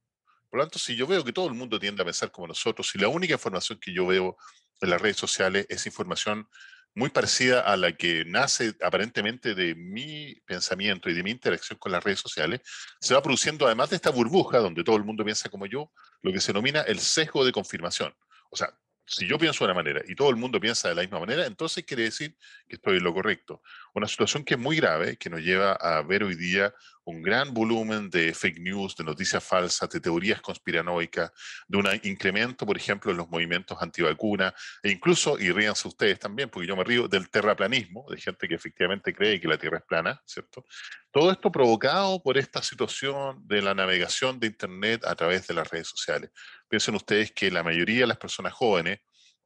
[0.49, 2.89] Por lo tanto, si yo veo que todo el mundo tiende a pensar como nosotros,
[2.89, 4.37] si la única información que yo veo
[4.81, 6.47] en las redes sociales es información
[6.95, 11.91] muy parecida a la que nace aparentemente de mi pensamiento y de mi interacción con
[11.91, 12.61] las redes sociales,
[12.99, 16.33] se va produciendo además de esta burbuja donde todo el mundo piensa como yo, lo
[16.33, 18.13] que se denomina el sesgo de confirmación.
[18.49, 18.73] O sea,
[19.09, 21.45] si yo pienso de una manera y todo el mundo piensa de la misma manera,
[21.45, 22.35] entonces quiere decir
[22.67, 23.61] que estoy en lo correcto.
[23.95, 26.73] Una situación que es muy grave, que nos lleva a ver hoy día
[27.05, 31.31] un gran volumen de fake news, de noticias falsas, de teorías conspiranoicas,
[31.67, 36.49] de un incremento, por ejemplo, en los movimientos antivacuna, e incluso, y ríanse ustedes también,
[36.49, 39.85] porque yo me río, del terraplanismo, de gente que efectivamente cree que la Tierra es
[39.85, 40.65] plana, ¿cierto?
[41.11, 45.69] Todo esto provocado por esta situación de la navegación de Internet a través de las
[45.69, 46.29] redes sociales.
[46.67, 48.99] Piensen ustedes que la mayoría de las personas jóvenes,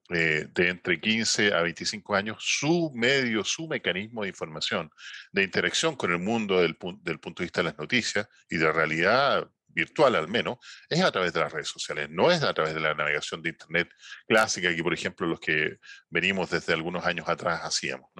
[0.09, 4.91] eh, de entre 15 a 25 años, su medio, su mecanismo de información,
[5.31, 9.49] de interacción con el mundo del, punto de vista de las noticias y de realidad
[9.67, 10.57] virtual al menos,
[10.89, 13.49] es a través de las redes sociales, no es a través de la navegación de
[13.49, 13.89] Internet
[14.27, 15.77] clásica que, por ejemplo, los que
[16.09, 18.11] venimos desde algunos años atrás hacíamos.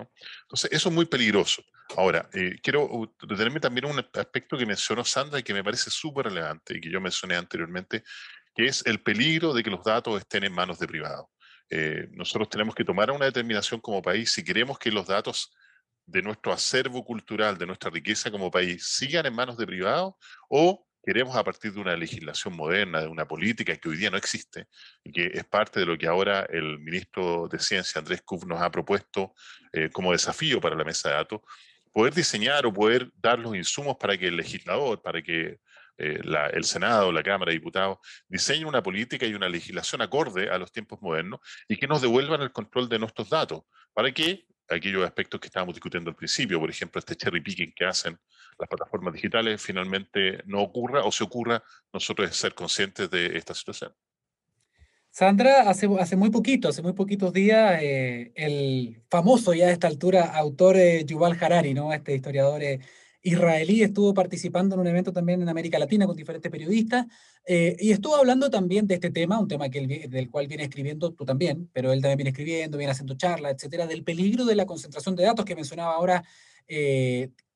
[0.43, 1.63] Entonces, eso es muy peligroso.
[1.95, 5.89] Ahora, eh, quiero detenerme también en un aspecto que mencionó Sandra y que me parece
[5.89, 8.03] súper relevante y que yo mencioné anteriormente,
[8.55, 11.27] que es el peligro de que los datos estén en manos de privados.
[11.69, 15.51] Eh, nosotros tenemos que tomar una determinación como país si queremos que los datos
[16.05, 20.13] de nuestro acervo cultural, de nuestra riqueza como país, sigan en manos de privados
[20.49, 24.17] o queremos a partir de una legislación moderna, de una política que hoy día no
[24.17, 24.67] existe
[25.03, 28.61] y que es parte de lo que ahora el ministro de Ciencia, Andrés Kuf, nos
[28.61, 29.33] ha propuesto
[29.71, 31.41] eh, como desafío para la mesa de datos,
[31.93, 35.59] poder diseñar o poder dar los insumos para que el legislador, para que
[35.97, 36.19] eh,
[36.53, 40.71] el Senado, la Cámara de Diputados, diseñen una política y una legislación acorde a los
[40.71, 43.61] tiempos modernos y que nos devuelvan el control de nuestros datos,
[43.93, 47.85] para que aquellos aspectos que estábamos discutiendo al principio, por ejemplo, este cherry picking que
[47.85, 48.17] hacen
[48.57, 53.93] las plataformas digitales, finalmente no ocurra o se ocurra, nosotros ser conscientes de esta situación.
[55.13, 59.85] Sandra, hace, hace muy poquito, hace muy poquitos días, eh, el famoso ya a esta
[59.85, 61.93] altura autor eh, Yuval Harari, ¿no?
[61.93, 62.79] este historiador eh,
[63.21, 67.05] israelí, estuvo participando en un evento también en América Latina con diferentes periodistas
[67.45, 71.69] y estuvo hablando también de este tema, un tema del cual viene escribiendo tú también,
[71.71, 75.25] pero él también viene escribiendo, viene haciendo charlas, etcétera, del peligro de la concentración de
[75.25, 76.23] datos que mencionaba ahora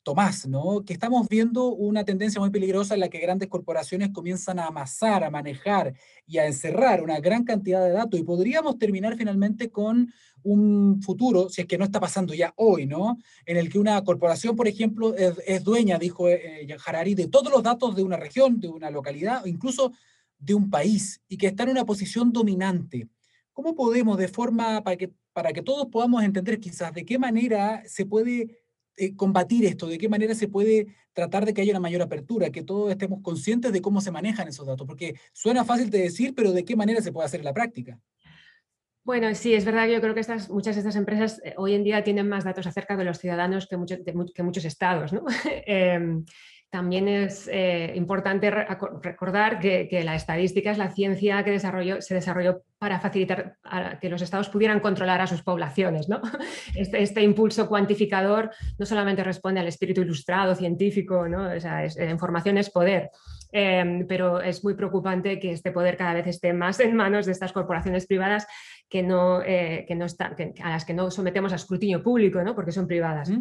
[0.08, 0.86] Tomás, ¿no?
[0.86, 5.26] Que estamos viendo una tendencia muy peligrosa en la que grandes corporaciones comienzan a amasar,
[5.26, 10.14] a manejar y a encerrar una gran cantidad de datos y podríamos terminar finalmente con
[10.44, 13.18] un futuro, si es que no está pasando ya hoy, ¿no?
[13.46, 17.62] En el que una corporación, por ejemplo, es, dueña, dijo eh, Harari, de todos los
[17.62, 19.92] datos de una región, de una localidad, incluso
[20.40, 23.10] de un país y que está en una posición dominante.
[23.52, 27.84] ¿Cómo podemos, de forma para que, para que todos podamos entender quizás de qué manera
[27.86, 28.67] se puede
[28.98, 32.50] eh, combatir esto, de qué manera se puede tratar de que haya una mayor apertura,
[32.50, 34.86] que todos estemos conscientes de cómo se manejan esos datos?
[34.86, 38.00] Porque suena fácil de decir, pero ¿de qué manera se puede hacer en la práctica?
[39.04, 41.76] Bueno, sí, es verdad que yo creo que estas, muchas de estas empresas eh, hoy
[41.76, 43.78] en día tienen más datos acerca de los ciudadanos que,
[44.36, 45.14] que muchos estados.
[45.14, 45.24] ¿no?
[45.66, 46.26] Em,
[46.70, 52.62] también es eh, importante recordar que, la estadística es la ciencia que desarrolló, se desarrolló
[52.78, 53.58] para facilitar
[54.02, 56.08] que los estados pudieran controlar a sus poblaciones.
[56.76, 61.50] Este, este, impulso cuantificador no solamente responde al espíritu ilustrado, científico, ¿no?
[61.50, 63.10] o sea, eh, información es poder.
[63.52, 67.32] Em, pero es muy preocupante que este poder cada vez esté más en manos de
[67.32, 68.46] estas corporaciones privadas
[68.90, 69.88] que no, eh,
[70.64, 73.32] a las que no sometemos a escrutinio público, porque son privadas.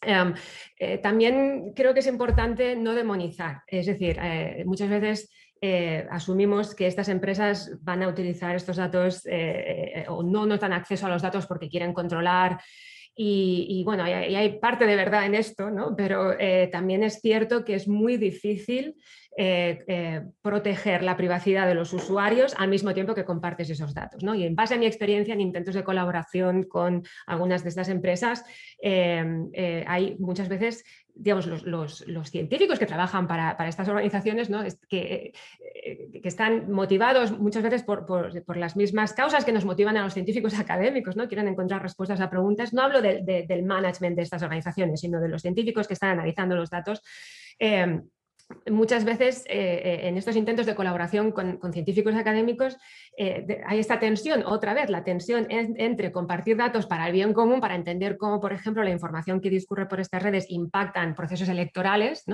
[0.00, 0.34] Em,
[0.78, 5.30] eh, también creo que es importante no demonizar, es decir, eh, muchas veces
[5.60, 9.24] eh, asumimos que estas empresas van a utilizar estos datos
[10.06, 12.60] o no nos dan acceso a los datos porque quieren controlar.
[13.20, 15.96] Y, bueno, hay, hay, parte de verdad en esto, ¿no?
[15.96, 16.36] pero
[16.70, 18.94] también es cierto que es muy difícil
[19.40, 24.24] eh, eh, proteger la privacidad de los usuarios al mismo tiempo que compartes esos datos.
[24.24, 24.34] ¿no?
[24.34, 28.44] Y en base a mi experiencia en intentos de colaboración con algunas de estas empresas,
[28.82, 30.82] eh, hay muchas veces
[31.18, 34.62] digamos, los, científicos que trabajan para, estas organizaciones, ¿no?
[34.88, 35.32] que,
[36.12, 40.14] que, están motivados muchas veces por, por, las mismas causas que nos motivan a los
[40.14, 41.28] científicos académicos, ¿no?
[41.28, 42.72] quieren encontrar respuestas a preguntas.
[42.72, 46.70] No hablo del management de estas organizaciones, sino de los científicos que están analizando los
[46.70, 47.02] datos
[48.70, 52.78] muchas veces eh, eh, en estos intentos de colaboración con, científicos académicos
[53.18, 57.60] eh, hay esta tensión, otra vez, la tensión entre compartir datos para el bien común,
[57.60, 61.48] para entender cómo, por ejemplo, la información que discurre por estas redes impacta en procesos
[61.48, 62.24] electorales,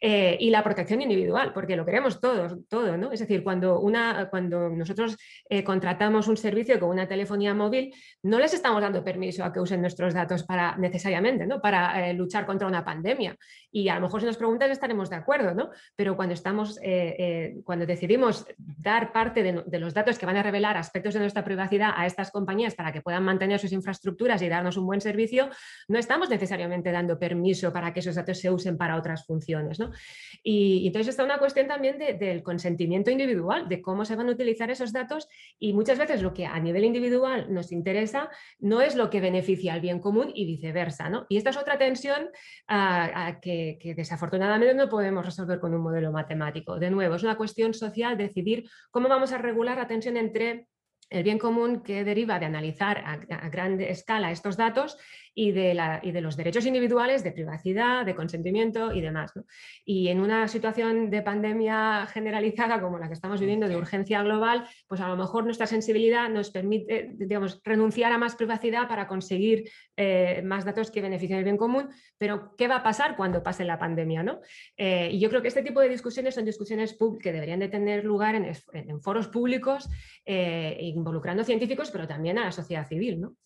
[0.00, 3.12] y la protección individual, porque lo queremos todos, todo, ¿no?
[3.12, 5.16] Es decir, cuando, una, cuando nosotros
[5.64, 9.80] contratamos un servicio con una telefonía móvil, no les estamos dando permiso a que usen
[9.80, 11.60] nuestros datos para necesariamente, ¿no?
[11.60, 13.36] Para luchar contra una pandemia.
[13.70, 15.44] Y a lo mejor si nos preguntan estaremos de acuerdo
[15.96, 20.42] pero cuando, estamos, eh, eh, cuando decidimos dar parte de, los datos que van a
[20.42, 24.48] revelar aspectos de nuestra privacidad a estas compañías para que puedan mantener sus infraestructuras y
[24.48, 25.50] darnos un buen servicio,
[25.88, 29.78] no estamos necesariamente dando permiso para que esos datos se usen para otras funciones.
[30.42, 34.70] Y, entonces está una cuestión también del consentimiento individual, de cómo se van a utilizar
[34.70, 39.10] esos datos y muchas veces lo que a nivel individual nos interesa no es lo
[39.10, 41.10] que beneficia al bien común y viceversa.
[41.28, 42.28] Y esta es otra tensión
[42.68, 46.78] ah, que, que desafortunadamente no podemos resolver con un modelo matemático.
[46.78, 50.68] De nuevo, es una cuestión social decidir cómo vamos a regular la tensión entre
[51.10, 53.16] el bien común que deriva de analizar a,
[53.48, 54.98] gran escala estos datos
[55.34, 59.32] y de, la, y de los derechos individuales de privacidad, de consentimiento y demás.
[59.84, 64.66] Y en una situación de pandemia generalizada como la que estamos viviendo, de urgencia global,
[64.86, 69.70] pues a lo mejor nuestra sensibilidad nos permite digamos, renunciar a más privacidad para conseguir
[69.96, 73.64] eh, más datos que beneficien el bien común, pero ¿qué va a pasar cuando pase
[73.64, 74.22] la pandemia?
[74.22, 74.40] ¿no?
[74.76, 78.04] Eh, y yo creo que este tipo de discusiones son discusiones que deberían de tener
[78.04, 79.88] lugar en, en foros públicos,
[80.24, 83.20] eh, involucrando científicos, pero también a la sociedad civil.
[83.20, 83.36] ¿no?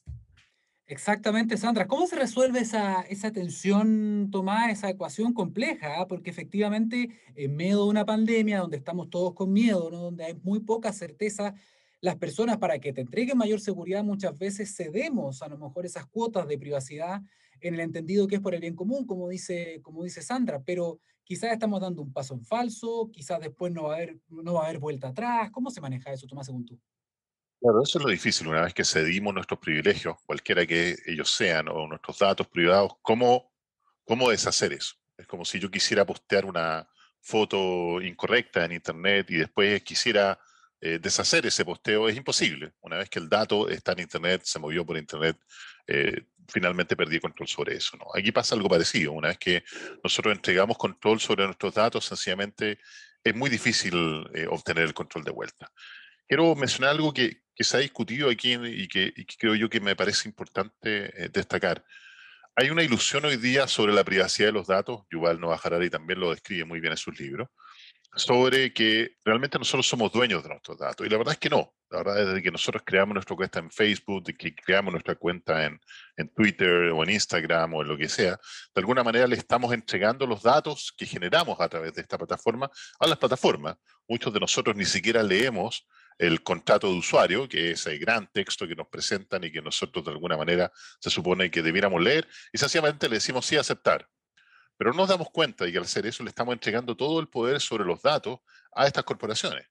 [0.90, 1.86] Exactamente, Sandra.
[1.86, 6.06] ¿Cómo se resuelve esa, esa tensión, Tomás, esa ecuación compleja?
[6.08, 10.60] Porque efectivamente, en medio de una pandemia donde estamos todos con miedo, donde hay muy
[10.60, 11.54] poca certeza,
[12.00, 16.06] las personas para que te entreguen mayor seguridad muchas veces cedemos a lo mejor esas
[16.06, 17.20] cuotas de privacidad
[17.60, 21.00] en el entendido que es por el bien común, como dice, como dice Sandra, pero
[21.22, 24.62] quizás estamos dando un paso en falso, quizás después no va a haber, no va
[24.62, 25.50] a haber vuelta atrás.
[25.50, 26.80] ¿Cómo se maneja eso, Tomás, según tú?
[27.60, 31.68] Claro, eso es lo difícil, una vez que cedimos nuestros privilegios, cualquiera que ellos sean,
[31.68, 33.52] o nuestros datos privados, ¿cómo,
[34.04, 34.94] cómo deshacer eso?
[35.16, 36.88] Es como si yo quisiera postear una
[37.20, 40.38] foto incorrecta en Internet y después quisiera
[40.80, 42.72] eh, deshacer ese posteo, es imposible.
[42.80, 45.36] Una vez que el dato está en Internet, se movió por Internet,
[45.88, 47.96] eh, finalmente perdí control sobre eso.
[47.96, 48.06] ¿no?
[48.14, 49.12] Aquí pasa algo parecido.
[49.12, 49.64] Una vez que
[50.04, 52.78] nosotros entregamos control sobre nuestros datos, sencillamente
[53.24, 55.72] es muy difícil eh, obtener el control de vuelta.
[56.28, 59.96] Quiero mencionar algo que, que se ha discutido aquí y que, creo yo que me
[59.96, 61.84] parece importante eh, destacar.
[62.54, 66.20] Hay una ilusión hoy día sobre la privacidad de los datos, Yuval Noah Harari también
[66.20, 67.48] lo describe muy bien en sus libros,
[68.14, 71.04] sobre que realmente nosotros somos dueños de nuestros datos.
[71.04, 71.74] Y la verdad es que no.
[71.90, 75.64] La verdad es que nosotros creamos nuestra cuenta en Facebook, de que creamos nuestra cuenta
[75.64, 75.80] en,
[76.16, 78.38] en Twitter o en Instagram o en lo que sea,
[78.72, 82.70] de alguna manera le estamos entregando los datos que generamos a través de esta plataforma
[83.00, 83.76] a las plataformas.
[84.06, 85.86] Muchos de nosotros ni siquiera leemos
[86.18, 90.04] el contrato de usuario, que es el gran texto que nos presentan y que nosotros
[90.04, 94.08] de alguna manera se supone que debiéramos leer, y sencillamente le decimos sí aceptar.
[94.76, 97.28] Pero no nos damos cuenta de que al hacer eso le estamos entregando todo el
[97.28, 98.40] poder sobre los datos
[98.74, 99.66] a estas corporaciones.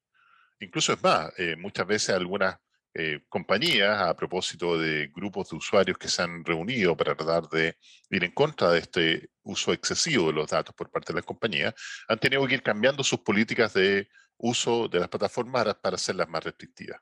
[0.60, 2.58] Incluso es más, eh, muchas veces algunas
[2.94, 7.78] eh, compañías, a propósito de grupos de usuarios que se han reunido para tratar de
[8.10, 11.76] ir en contra de este uso excesivo de los datos por parte de las compañías,
[12.08, 16.44] han tenido que ir cambiando sus políticas de uso de las plataformas para hacerlas más
[16.44, 17.02] restrictivas.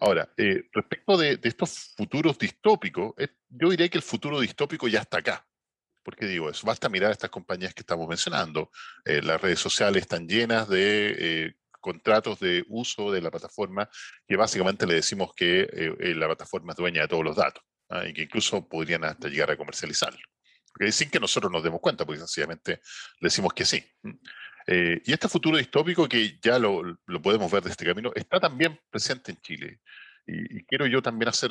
[0.00, 3.14] Ahora, eh, respecto de, estos futuros distópicos,
[3.48, 5.46] yo diría que el futuro distópico ya está acá.
[6.02, 6.66] ¿Por qué digo eso?
[6.66, 8.70] Basta mirar estas compañías que estamos mencionando.
[9.04, 13.88] las redes sociales están llenas de contratos de uso de la plataforma
[14.26, 17.64] que básicamente le decimos que eh, eh, la plataforma es dueña de todos los datos
[17.88, 18.06] ¿ah?
[18.06, 20.20] y que incluso podrían hasta llegar a comercializarlo.
[20.92, 22.80] Sin que nosotros nos demos cuenta, porque sencillamente
[23.20, 23.84] le decimos que sí.
[24.72, 28.80] Eh, y este futuro distópico, que ya lo, podemos ver de este camino, está también
[28.88, 29.80] presente en Chile.
[30.26, 31.50] Y, quiero yo también hacer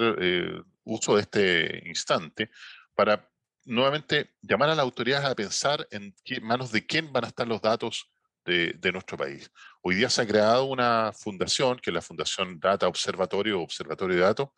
[0.85, 2.49] uso de este instante
[2.95, 3.29] para
[3.65, 7.45] nuevamente llamar a las autoridades a pensar en qué, manos de quién van a estar
[7.45, 8.09] los datos
[8.45, 9.51] de, nuestro país.
[9.81, 14.21] Hoy día se ha creado una fundación, que es la Fundación Data Observatorio, Observatorio de
[14.21, 14.49] Datos,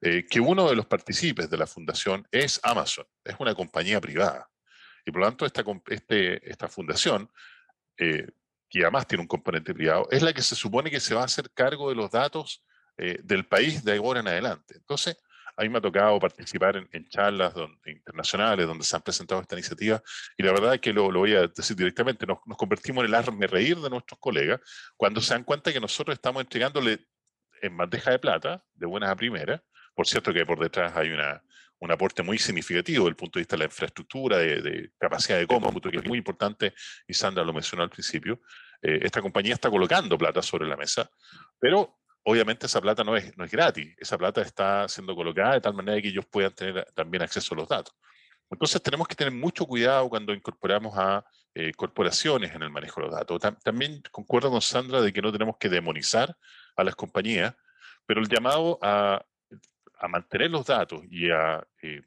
[0.00, 4.48] eh, que uno de los partícipes de la fundación es Amazon, es una compañía privada.
[5.04, 7.30] Y por lo tanto, esta, este, esta fundación,
[7.98, 8.26] eh,
[8.68, 11.24] que además tiene un componente privado, es la que se supone que se va a
[11.24, 12.64] hacer cargo de los datos
[12.96, 14.74] eh, del país de ahora en adelante.
[14.76, 15.16] Entonces,
[15.56, 17.52] a mí me ha tocado participar en, charlas
[17.84, 20.00] internacionales donde se han presentado esta iniciativa
[20.36, 23.46] y la verdad es que lo, voy a decir directamente, nos, convertimos en el arme
[23.48, 24.60] reír de nuestros colegas
[24.96, 27.00] cuando se dan cuenta que nosotros estamos entregándole
[27.60, 29.60] en bandeja de plata, de buenas a primeras,
[29.96, 31.42] por cierto que por detrás hay una,
[31.80, 35.46] un aporte muy significativo desde el punto de vista de la infraestructura, de, capacidad de
[35.46, 36.74] cómputo, que es muy importante,
[37.06, 38.40] y Sandra lo mencionó al principio.
[38.82, 41.10] Eh, esta compañía está colocando plata sobre la mesa,
[41.58, 45.60] pero obviamente esa plata no es, no es gratis, esa plata está siendo colocada de
[45.60, 47.94] tal manera que ellos puedan tener también acceso a los datos.
[48.50, 51.24] Entonces tenemos que tener mucho cuidado cuando incorporamos a
[51.54, 53.40] eh, corporaciones en el manejo de los datos.
[53.62, 56.34] también concuerdo con Sandra de que no tenemos que demonizar
[56.76, 57.54] a las compañías,
[58.06, 59.22] pero el llamado a,
[59.98, 62.02] a mantener los datos y a eh,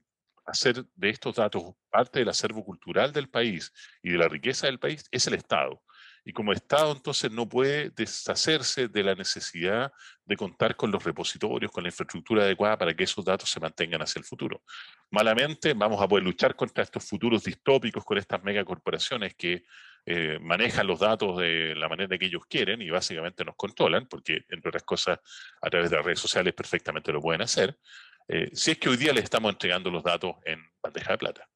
[0.45, 3.71] hacer de estos datos parte del acervo cultural del país
[4.01, 5.81] y de la riqueza del país es el Estado.
[6.23, 9.91] Y como Estado entonces no puede deshacerse de la necesidad
[10.23, 14.03] de contar con los repositorios, con la infraestructura adecuada para que esos datos se mantengan
[14.03, 14.61] hacia el futuro.
[15.09, 19.63] Malamente vamos a poder luchar contra estos futuros distópicos con estas megacorporaciones que
[20.05, 24.45] eh, manejan los datos de la manera que ellos quieren y básicamente nos controlan, porque
[24.49, 25.19] entre otras cosas
[25.61, 27.77] a través de las redes sociales perfectamente lo pueden hacer,
[28.27, 31.49] eh, si es que hoy día les estamos entregando los datos en bandeja de plata.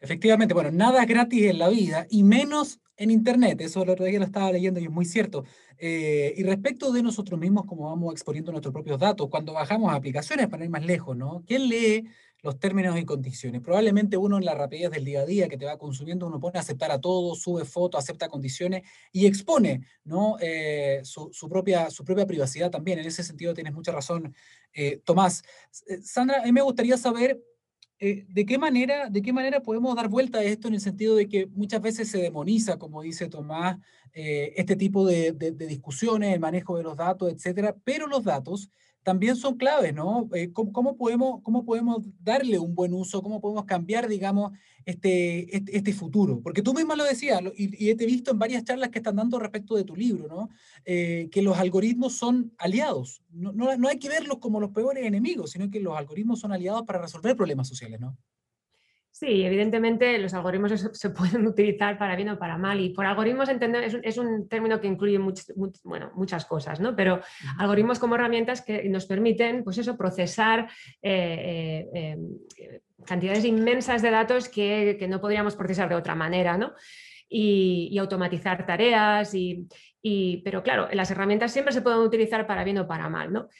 [0.00, 3.60] Efectivamente, bueno, nada es gratis en la vida y menos en Internet.
[3.60, 5.44] Eso el otro día lo estaba leyendo y es muy cierto.
[5.78, 10.48] Eh, y respecto de nosotros mismos, como vamos exponiendo nuestros propios datos, cuando bajamos aplicaciones
[10.48, 11.44] para ir más lejos, ¿no?
[11.46, 12.08] ¿Quién lee
[12.42, 13.62] los términos y condiciones?
[13.62, 16.58] Probablemente uno en la rapidez del día a día que te va consumiendo, uno pone
[16.58, 18.82] a aceptar a todo, sube fotos, acepta condiciones
[19.12, 20.36] y expone ¿no?
[20.40, 22.98] Eh, su, propia, su propia privacidad también.
[22.98, 24.34] En ese sentido tienes mucha razón,
[24.72, 25.42] eh, Tomás.
[26.02, 27.40] Sandra, a mí me gustaría saber
[28.04, 31.14] eh, ¿de, qué manera, ¿de qué manera podemos dar vuelta a esto en el sentido
[31.14, 33.78] de que muchas veces se demoniza, como dice Tomás,
[34.12, 38.72] eh, este tipo de, de, discusiones, el manejo de los datos, etcétera, pero los datos
[39.02, 40.28] también son claves, ¿no?
[40.32, 43.22] Eh, ¿cómo, podemos, ¿Cómo podemos darle un buen uso?
[43.22, 44.52] ¿Cómo podemos cambiar, digamos,
[44.84, 46.40] este, este, este futuro?
[46.40, 49.16] Porque tú misma lo decías, y, y, te he visto en varias charlas que están
[49.16, 50.50] dando respecto de tu libro, ¿no?
[50.84, 53.22] Eh, que los algoritmos son aliados.
[53.30, 56.52] No, no, no hay que verlos como los peores enemigos, sino que los algoritmos son
[56.52, 58.16] aliados para resolver problemas sociales, ¿no?
[59.14, 62.80] Sí, evidentemente los algoritmos se pueden utilizar para bien o para mal.
[62.80, 65.20] Y por algoritmos entender, es, un, término que incluye
[65.84, 66.96] bueno, muchas cosas, ¿no?
[66.96, 67.20] Pero
[67.58, 70.66] algoritmos como herramientas que nos permiten, pues eso, procesar
[71.02, 72.16] eh, eh,
[72.56, 76.72] eh, cantidades inmensas de datos que, no podríamos procesar de otra manera, ¿no?
[77.28, 79.34] Y, automatizar tareas.
[79.34, 79.68] Y,
[80.00, 83.50] y, pero claro, las herramientas siempre se pueden utilizar para bien o para mal, ¿no?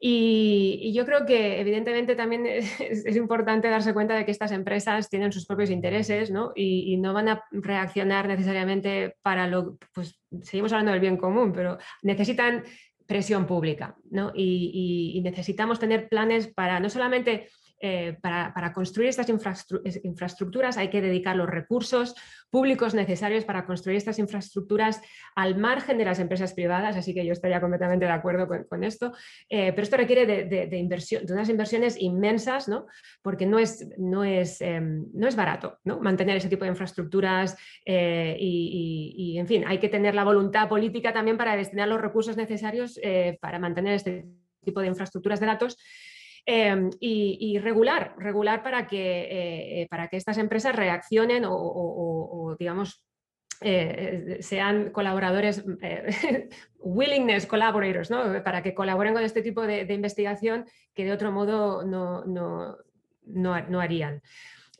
[0.00, 5.32] Y, yo creo que evidentemente también es, importante darse cuenta de que estas empresas tienen
[5.32, 6.52] sus propios intereses ¿no?
[6.54, 11.78] Y, no van a reaccionar necesariamente para lo, pues seguimos hablando del bien común, pero
[12.02, 12.64] necesitan
[13.06, 14.32] presión pública ¿no?
[14.34, 17.48] y necesitamos tener planes para no solamente
[17.80, 22.14] eh, para, construir estas infraestructuras hay que dedicar los recursos
[22.50, 25.00] públicos necesarios para construir estas infraestructuras
[25.36, 29.12] al margen de las empresas privadas, así que yo estaría completamente de acuerdo con, esto,
[29.48, 32.86] eh, pero esto requiere de, unas inversiones inmensas, ¿no?
[33.22, 35.04] porque no es, em,
[35.36, 37.56] barato mantener ese tipo de infraestructuras
[37.86, 42.36] eh, y, en fin, hay que tener la voluntad política también para destinar los recursos
[42.36, 42.98] necesarios
[43.40, 44.26] para mantener este
[44.64, 45.78] tipo de infraestructuras de datos
[46.50, 53.04] Em, y, regular, regular para que, eh, para que estas empresas reaccionen o, digamos,
[53.60, 55.62] eh, sean colaboradores,
[56.78, 58.08] willingness collaborators,
[58.42, 64.22] para que colaboren con este tipo de, investigación que de otro modo no, no harían.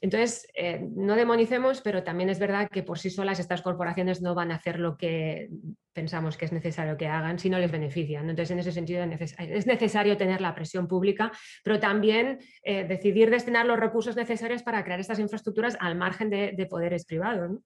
[0.01, 4.35] Entonces, eh, no demonicemos, pero también es verdad que por sí solas estas corporaciones no
[4.35, 5.51] van a hacer lo que
[5.93, 8.31] pensamos que es necesario que hagan si no les benefician.
[8.31, 11.33] Entonces, en ese sentido es necesario tener la presión pública,
[11.65, 16.67] pero también eh, decidir destinar los recursos necesarios para crear estas infraestructuras al margen de,
[16.71, 17.59] poderes privados.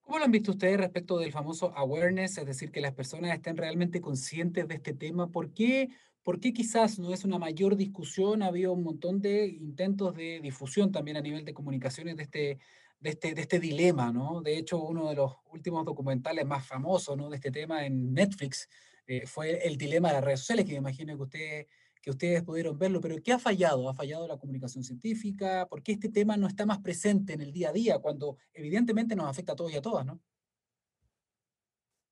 [0.00, 3.56] ¿Cómo lo han visto ustedes respecto del famoso awareness, es decir, que las personas estén
[3.56, 5.30] realmente conscientes de este tema?
[5.30, 5.90] ¿Por qué
[6.22, 8.42] ¿Por qué quizás no es una mayor discusión?
[8.42, 12.58] Ha habido un montón de intentos de difusión también a nivel de comunicaciones de este,
[13.00, 14.40] de este, de este dilema, ¿no?
[14.40, 18.68] De hecho, uno de los últimos documentales más famosos de este tema en Netflix
[19.06, 21.66] eh, fue El dilema de las redes sociales, que me imagino que, usted,
[22.00, 23.88] que ustedes pudieron verlo, pero ¿qué ha fallado?
[23.88, 25.66] ¿Ha fallado la comunicación científica?
[25.68, 29.16] ¿Por qué este tema no está más presente en el día a día cuando evidentemente
[29.16, 30.20] nos afecta a todos y a todas, ¿no?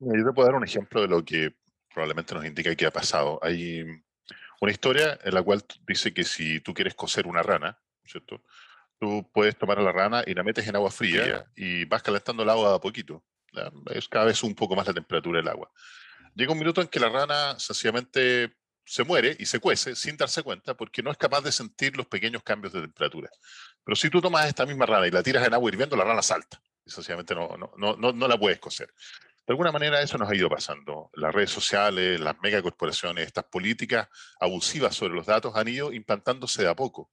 [0.00, 1.54] Yo te puedo dar un ejemplo de lo que
[1.92, 3.38] probablemente nos indica qué ha pasado.
[3.42, 3.84] Hay
[4.60, 8.42] una historia en la cual dice que si tú quieres cocer una rana, ¿cierto?
[8.98, 12.42] Tú puedes tomar a la rana y la metes en agua fría y vas calentando
[12.42, 13.24] el agua a poquito.
[13.90, 15.70] Es cada vez un poco más la temperatura del agua.
[16.34, 20.42] Llega un minuto en que la rana sencillamente se muere y se cuece sin darse
[20.42, 23.30] cuenta porque no es capaz de sentir los pequeños cambios de temperatura.
[23.84, 26.22] Pero si tú tomas esta misma rana y la tiras en agua hirviendo, la rana
[26.22, 26.62] salta.
[26.84, 28.92] Y sencillamente no, no, no, no la puedes cocer.
[29.50, 31.10] De alguna manera eso nos ha ido pasando.
[31.14, 34.06] Las redes sociales, las megacorporaciones, estas políticas
[34.38, 37.10] abusivas sobre los datos han ido implantándose de a poco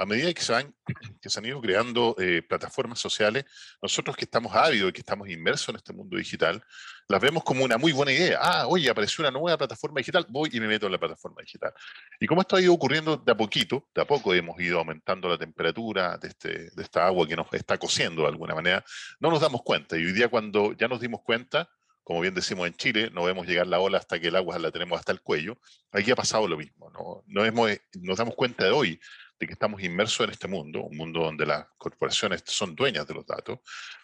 [0.00, 0.74] a medida que se, han,
[1.20, 3.44] que se han ido creando eh, plataformas sociales,
[3.82, 6.64] nosotros que estamos ávidos y que estamos inmersos en este mundo digital,
[7.06, 8.38] las vemos como una muy buena idea.
[8.40, 11.74] Ah, oye, apareció una nueva plataforma digital, voy y me meto en la plataforma digital.
[12.18, 15.28] Y como esto ha ido ocurriendo de a poquito, de a poco hemos ido aumentando
[15.28, 18.82] la temperatura de, este, de esta agua que nos está cociendo de alguna manera,
[19.18, 19.98] no nos damos cuenta.
[19.98, 21.68] Y hoy día cuando ya nos dimos cuenta,
[22.02, 24.70] como bien decimos en Chile, no vemos llegar la ola hasta que el agua la
[24.70, 25.58] tenemos hasta el cuello.
[25.92, 26.90] Aquí ha pasado lo mismo.
[26.90, 27.22] ¿no?
[27.26, 27.70] No hemos,
[28.00, 28.98] nos damos cuenta de hoy
[29.40, 33.14] de que estamos inmersos en este mundo, un mundo donde las corporaciones son dueñas de
[33.14, 33.58] los datos,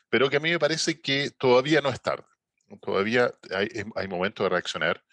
[0.09, 2.25] pero que a mí me parece que todavía no es tarde.
[2.81, 5.05] Todavía hay, hay momentos de reaccionar.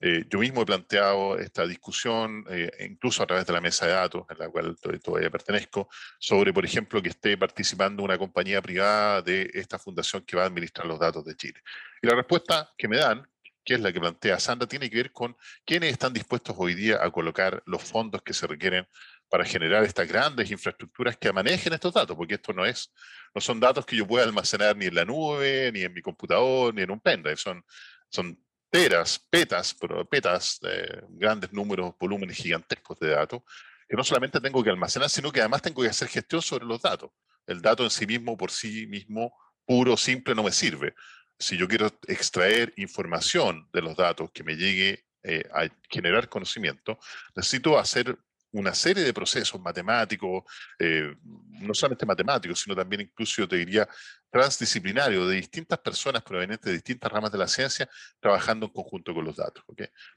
[0.00, 3.92] Eh, yo mismo he planteado esta discusión, eh, incluso a través de la mesa de
[3.92, 9.22] datos, en la cual todavía pertenezco, sobre, por ejemplo, que esté participando una compañía privada
[9.22, 11.60] de esta fundación que va a administrar los datos de Chile.
[12.00, 13.26] Y la respuesta que me dan,
[13.64, 16.98] que es la que plantea Sandra, tiene que ver con quiénes están dispuestos hoy día
[17.02, 18.86] a colocar los fondos que se requieren
[19.34, 22.94] para generar estas grandes infraestructuras que manejen estos datos, porque esto no es,
[23.34, 26.72] no son datos que yo pueda almacenar ni en la nube, ni en mi computador,
[26.72, 27.64] ni en un pendrive, son,
[28.08, 33.42] son teras, petas, pero petas, de grandes números, volúmenes gigantescos de datos,
[33.88, 36.80] que no solamente tengo que almacenar, sino que además tengo que hacer gestión sobre los
[36.80, 37.10] datos.
[37.44, 39.34] El dato en sí mismo, por sí mismo,
[39.66, 40.94] puro, simple, no me sirve.
[41.36, 47.00] Si yo quiero extraer información de los datos que me llegue eh, a generar conocimiento,
[47.34, 48.16] necesito hacer
[48.54, 50.44] una serie de procesos matemáticos,
[50.78, 53.88] eh, no solamente matemáticos, sino también incluso, yo te diría,
[54.30, 57.88] transdisciplinarios, de distintas personas provenientes de distintas ramas de la ciencia,
[58.20, 59.64] trabajando en conjunto con los datos.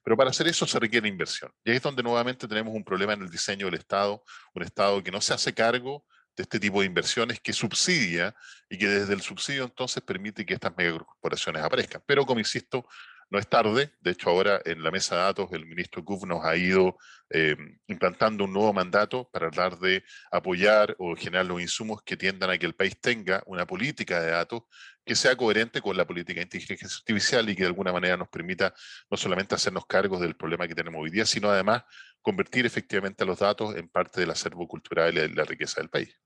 [0.04, 1.52] Pero para hacer eso se requiere inversión.
[1.64, 4.24] Y ahí es donde nuevamente tenemos un problema en el diseño del Estado,
[4.54, 8.36] un Estado que no se hace cargo de este tipo de inversiones, que subsidia
[8.70, 12.04] y que desde el subsidio entonces permite que estas megacorporaciones aparezcan.
[12.06, 12.88] Pero como insisto,
[13.30, 16.46] no es tarde, de hecho ahora en la mesa de datos el ministro Guf nos
[16.46, 16.98] ha ido
[17.30, 17.58] eh,
[17.88, 22.58] implantando un nuevo mandato para tratar de apoyar o generar los insumos que tiendan a
[22.58, 24.64] que el país tenga una política de datos
[25.04, 28.30] que sea coherente con la política de inteligencia artificial y que de alguna manera nos
[28.30, 28.74] permita
[29.10, 31.84] no solamente hacernos cargos del problema que tenemos hoy día, sino además
[32.22, 36.18] convertir efectivamente a los datos en parte del acervo cultural y la riqueza del país.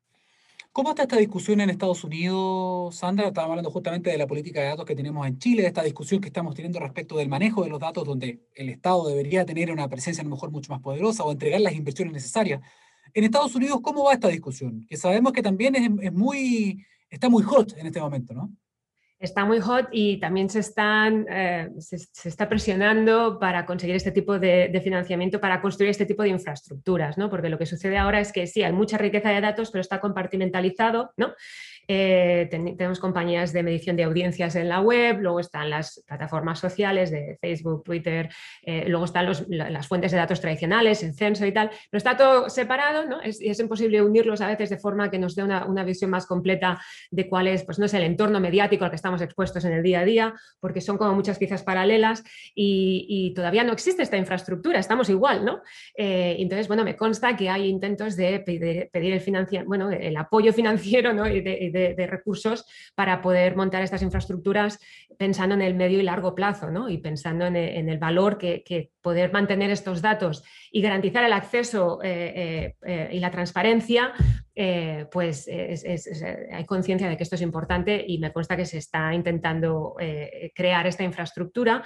[0.73, 3.27] ¿Cómo está esta discusión en Estados Unidos, Sandra?
[3.27, 6.21] Estábamos hablando justamente de la política de datos que tenemos en Chile, de esta discusión
[6.21, 9.89] que estamos teniendo respecto del manejo de los datos, donde el Estado debería tener una
[9.89, 12.61] presencia a lo mejor mucho más poderosa o entregar las inversiones necesarias.
[13.13, 14.85] En Estados Unidos, ¿cómo va esta discusión?
[14.87, 18.49] Que sabemos que también es muy, está muy hot en este momento, ¿no?
[19.21, 24.39] Está muy hot y también se, están, eh, se, está presionando para conseguir este tipo
[24.39, 27.29] de, financiamiento, para construir este tipo de infraestructuras, ¿no?
[27.29, 29.99] porque lo que sucede ahora es que sí, hay mucha riqueza de datos, pero está
[29.99, 31.33] compartimentalizado ¿no?
[31.93, 37.11] Eh, tenemos compañías de medición de audiencias en la web, luego están las plataformas sociales
[37.11, 38.29] de Facebook, Twitter,
[38.61, 42.49] eh, luego están las fuentes de datos tradicionales, el censo y tal, pero está todo
[42.49, 43.19] separado ¿no?
[43.21, 46.79] es, es imposible unirlos a veces de forma que nos dé una, visión más completa
[47.09, 49.83] de cuál es, pues no es el entorno mediático al que estamos expuestos en el
[49.83, 52.23] día a día, porque son como muchas quizás paralelas
[52.55, 55.61] y, todavía no existe esta infraestructura, estamos igual, ¿no?
[55.97, 61.13] Eh, entonces, bueno, me consta que hay intentos de pedir, el, bueno, el apoyo financiero
[61.13, 61.27] ¿no?
[61.27, 62.65] y de, recursos
[62.95, 64.79] para poder montar estas infraestructuras
[65.17, 66.89] pensando en el medio y largo plazo ¿no?
[66.89, 72.75] y pensando en, el valor que, poder mantener estos datos y garantizar el acceso eh,
[72.85, 74.13] eh, y la transparencia,
[75.11, 79.95] pues hay conciencia de que esto es importante y me consta que se está intentando
[80.53, 81.83] crear esta infraestructura.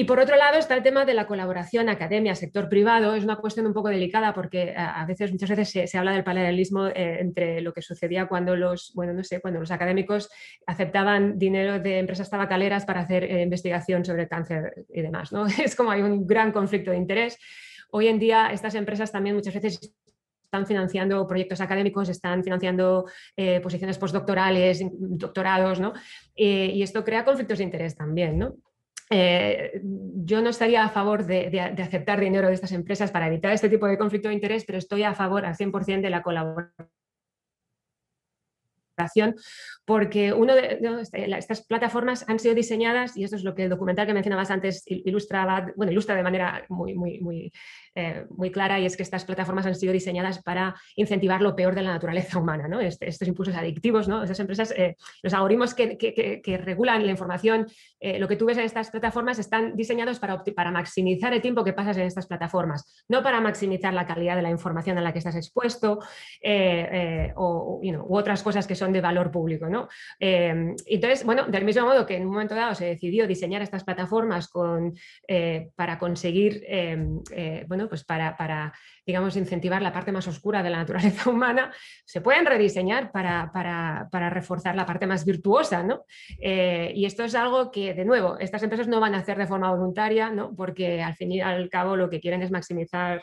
[0.00, 3.14] Y por otro lado está el tema de la colaboración academia-sector privado.
[3.14, 6.86] Es una cuestión un poco delicada porque a veces, muchas veces se, habla del paralelismo
[6.86, 10.30] eh, entre lo que sucedía cuando los, bueno, no sé, cuando los académicos
[10.66, 15.32] aceptaban dinero de empresas tabacaleras para hacer eh, investigación sobre cáncer y demás.
[15.32, 15.44] ¿no?
[15.62, 17.36] Es como hay un gran conflicto de interés.
[17.90, 19.94] Hoy en día estas empresas también muchas veces
[20.42, 23.04] están financiando proyectos académicos, están financiando
[23.36, 25.92] eh, posiciones postdoctorales, doctorados, ¿no?
[26.34, 28.54] y esto crea conflictos de interés también, ¿no?
[29.12, 33.68] Eh, yo no estaría a favor de, aceptar dinero de estas empresas para evitar este
[33.68, 36.80] tipo de conflicto de interés, pero estoy a favor al 100% de la colaboración
[39.90, 43.70] porque uno de, este, estas plataformas han sido diseñadas, y esto es lo que el
[43.70, 47.52] documental que mencionabas antes ilustraba, bueno, ilustra de manera muy, muy, muy,
[47.96, 51.74] eh, muy clara, y es que estas plataformas han sido diseñadas para incentivar lo peor
[51.74, 52.78] de la naturaleza humana, ¿no?
[52.78, 54.22] Este, estos impulsos adictivos, ¿no?
[54.22, 57.66] Esas empresas, eh, los algoritmos que, regulan la información,
[57.98, 61.64] eh, lo que tú ves en estas plataformas están diseñados para, para maximizar el tiempo
[61.64, 65.12] que pasas en estas plataformas, no para maximizar la calidad de la información a la
[65.12, 65.98] que estás expuesto
[67.34, 69.79] o, u otras cosas que son de valor público, ¿no?
[70.18, 73.84] Em, entonces, bueno, del mismo modo que en un momento dado se decidió diseñar estas
[73.84, 74.50] plataformas
[75.28, 78.72] eh, para conseguir, em, eh, bueno, pues para,
[79.06, 81.72] digamos, incentivar la parte más oscura de la naturaleza humana,
[82.04, 86.04] se pueden rediseñar para reforzar la parte más virtuosa, ¿no?
[86.40, 89.46] Eh, y esto es algo que, de nuevo, estas empresas no van a hacer de
[89.46, 90.54] forma voluntaria, ¿no?
[90.54, 93.22] Porque al fin y al cabo lo que quieren es maximizar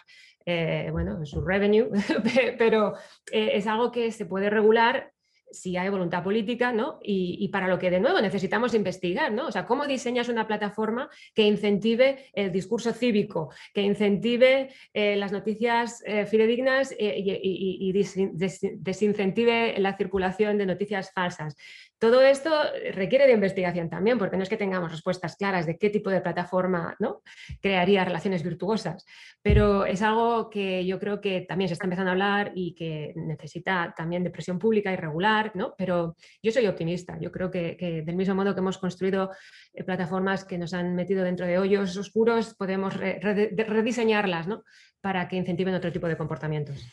[0.94, 1.90] bueno, su revenue,
[2.58, 2.94] pero
[3.30, 5.12] es algo que se puede regular
[5.52, 7.00] si hay voluntad política, ¿no?
[7.02, 9.48] Y, para lo que de nuevo necesitamos investigar, ¿no?
[9.48, 15.32] O sea, cómo diseñas una plataforma que incentive el discurso cívico, que incentive eh, las
[15.32, 17.92] noticias eh, fidedignas eh, y,
[18.78, 21.56] desincentive la circulación de noticias falsas.
[22.00, 22.52] Todo esto
[22.94, 26.22] requiere de investigación también, porque no es que tengamos respuestas claras de qué tipo de
[26.22, 27.24] plataforma ¿no?
[27.60, 29.04] crearía relaciones virtuosas,
[29.42, 33.14] pero es algo que yo creo que también se está empezando a hablar y que
[33.16, 35.74] necesita también de presión pública y regular, ¿no?
[35.76, 39.32] pero yo soy optimista, yo creo que, del mismo modo que hemos construido
[39.74, 44.64] eh, plataformas que nos han metido dentro de hoyos oscuros, podemos rediseñarlas ¿no?
[45.02, 46.86] para que incentiven otro tipo de comportamientos.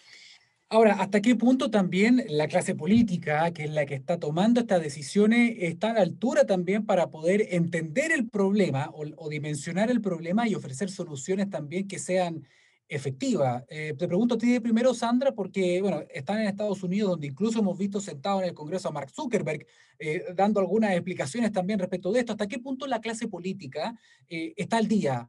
[0.71, 4.83] Ahora, ¿hasta qué punto también la clase política, que es la que está tomando estas
[4.83, 10.49] decisiones, está a la altura también para poder entender el problema o, dimensionar el problema
[10.49, 12.45] y ofrecer soluciones también que sean
[12.89, 13.63] efectivas?
[13.69, 17.61] Eh, te pregunto a ti primero, Sandra, porque bueno, están en Estados Unidos, donde incluso
[17.61, 19.67] hemos visto sentado en el Congreso a Mark Zuckerberg
[19.99, 22.33] eh, dando algunas explicaciones también respecto de esto.
[22.33, 23.95] ¿Hasta qué punto la clase política
[24.29, 25.29] eh, está al día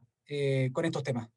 [0.72, 1.35] con estos temas?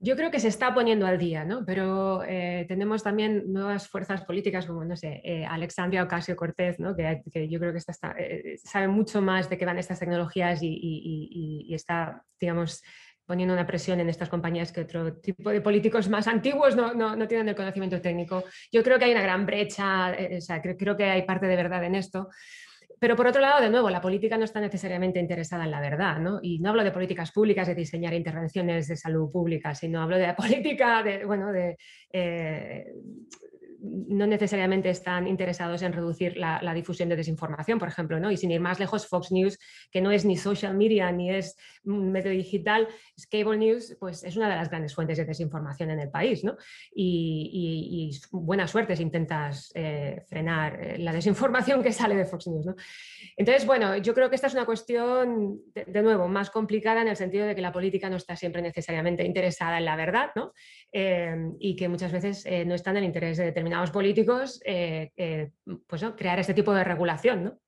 [0.00, 1.64] Yo creo que se está poniendo al día, ¿no?
[1.66, 6.94] pero eh, tenemos también nuevas fuerzas políticas como, no sé, eh, Alexandria Ocasio Cortez, ¿no?
[6.94, 11.68] que, yo creo que está, eh, sabe mucho más de qué van estas tecnologías y,
[11.74, 12.80] está, digamos,
[13.26, 17.28] poniendo una presión en estas compañías que otro tipo de políticos más antiguos no, no,
[17.28, 18.44] tienen el conocimiento técnico.
[18.70, 21.82] Yo creo que hay una gran brecha, o sea, creo que hay parte de verdad
[21.84, 22.28] en esto
[23.00, 26.18] pero por otro lado, de nuevo, la política no está necesariamente interesada en la verdad,
[26.18, 26.40] ¿no?
[26.42, 30.26] Y no hablo de políticas públicas, de diseñar intervenciones de salud pública, sino hablo de
[30.26, 31.76] la política, de, bueno, de,
[32.12, 32.86] eh,
[33.80, 38.30] no necesariamente están interesados en reducir la, difusión de desinformación, por ejemplo, ¿no?
[38.30, 39.58] Y sin ir más lejos, Fox News,
[39.90, 44.36] que no es ni social media ni es medio digital, es cable news, pues es
[44.36, 46.56] una de las grandes fuentes de desinformación en el país, ¿no?
[46.94, 52.66] Y, buena suerte si intentas eh, frenar eh, la desinformación que sale de Fox News,
[52.66, 52.74] ¿no?
[53.36, 57.16] Entonces, bueno, yo creo que esta es una cuestión, de, nuevo, más complicada en el
[57.16, 60.52] sentido de que la política no está siempre necesariamente interesada en la verdad, ¿no?
[60.92, 65.50] Eh, y que muchas veces no está en el interés de determinados políticos eh, eh,
[65.86, 67.44] pues, crear este tipo de regulación.
[67.44, 67.58] ¿no?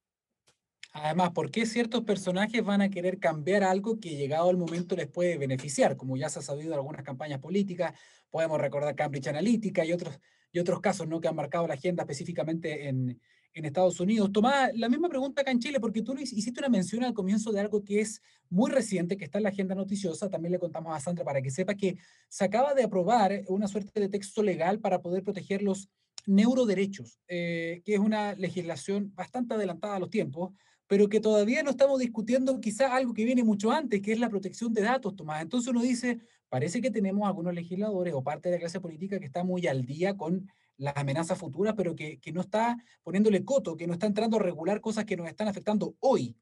[0.93, 5.07] Además, ¿por qué ciertos personajes van a querer cambiar algo que llegado el momento les
[5.07, 5.97] puede beneficiar?
[5.97, 7.93] Como ya se ha sabido en algunas campañas políticas,
[8.29, 10.19] podemos recordar Cambridge Analytica y otros,
[10.53, 11.21] y otros casos ¿no?
[11.21, 13.21] que han marcado la agenda específicamente en,
[13.55, 14.31] en Estados Unidos.
[14.33, 17.61] Tomás, la misma pregunta acá en Chile, porque tú hiciste una mención al comienzo de
[17.61, 20.29] algo que es muy reciente, que está en la agenda noticiosa.
[20.29, 21.97] También le contamos a Sandra para que sepa que
[22.29, 25.89] se acaba de aprobar una suerte de texto legal para poder proteger los
[26.27, 30.53] neuroderechos, eh, que es una legislación bastante adelantada a los tiempos,
[30.87, 34.29] pero que todavía no estamos discutiendo quizá algo que viene mucho antes, que es la
[34.29, 35.41] protección de datos, Tomás.
[35.43, 39.27] Entonces uno dice, parece que tenemos algunos legisladores o parte de la clase política que
[39.27, 40.51] está muy al día con
[40.81, 44.41] las amenazas futuras, pero que, que, no está poniéndole coto, que no está entrando a
[44.41, 46.35] regular cosas que nos están afectando hoy.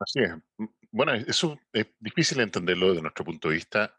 [0.00, 0.30] Así es.
[0.90, 3.94] Bueno, eso es difícil entenderlo desde nuestro punto de vista.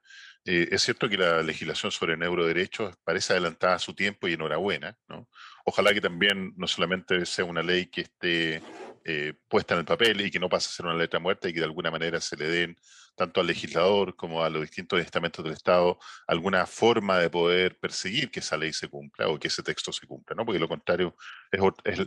[0.45, 4.97] Eh, es cierto que la legislación sobre neuroderechos parece adelantada a su tiempo y enhorabuena.
[5.09, 5.27] ¿no?
[5.65, 8.61] Ojalá que también no solamente sea una ley que esté
[9.03, 11.53] eh, puesta en el papel y que no pase a ser una letra muerta y
[11.53, 12.77] que de alguna manera se le den
[13.19, 18.31] tanto al legislador como a los distintos estamentos del Estado alguna forma de poder perseguir
[18.31, 20.45] que esa ley se cumpla o que ese texto se cumpla, ¿no?
[20.45, 21.17] porque lo contrario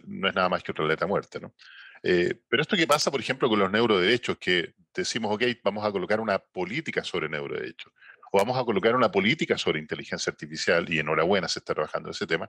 [0.07, 1.39] no es nada más que otra letra muerta.
[1.39, 1.53] ¿no?
[2.03, 5.93] Eh, pero esto que pasa, por ejemplo, con los neuroderechos, que decimos, ok, vamos a
[5.93, 7.93] colocar una política sobre neuroderechos,
[8.33, 12.27] o vamos a colocar una política sobre inteligencia artificial, y enhorabuena se está trabajando ese
[12.27, 12.49] tema,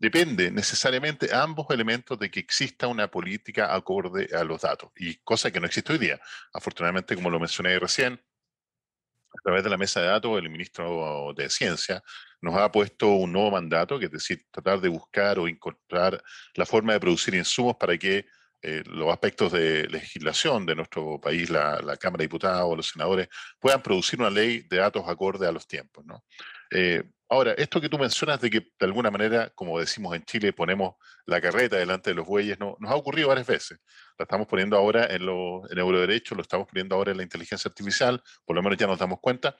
[0.00, 5.52] depende necesariamente ambos elementos de que exista una política acorde a los datos, y cosa
[5.52, 6.20] que no existe hoy día.
[6.52, 11.48] Afortunadamente, como lo mencioné recién, a través de la mesa de datos, el ministro de
[11.48, 12.02] Ciencia
[12.40, 16.20] nos ha puesto un nuevo mandato, que es decir, tratar de buscar o encontrar
[16.54, 18.26] la forma de producir insumos para que
[18.62, 23.82] eh, los aspectos de legislación de nuestro país, la, Cámara de Diputados los senadores, puedan
[23.82, 26.04] producir una ley de datos acorde a los tiempos.
[26.04, 26.24] ¿no?
[26.70, 30.52] Eh, ahora, esto que tú mencionas de que de alguna manera, como decimos en Chile,
[30.52, 33.78] ponemos la carreta delante de los bueyes, no, nos ha ocurrido varias veces.
[34.18, 37.68] La estamos poniendo ahora en, lo, en Euroderecho, lo estamos poniendo ahora en la inteligencia
[37.68, 39.56] artificial, por lo menos ya nos damos cuenta,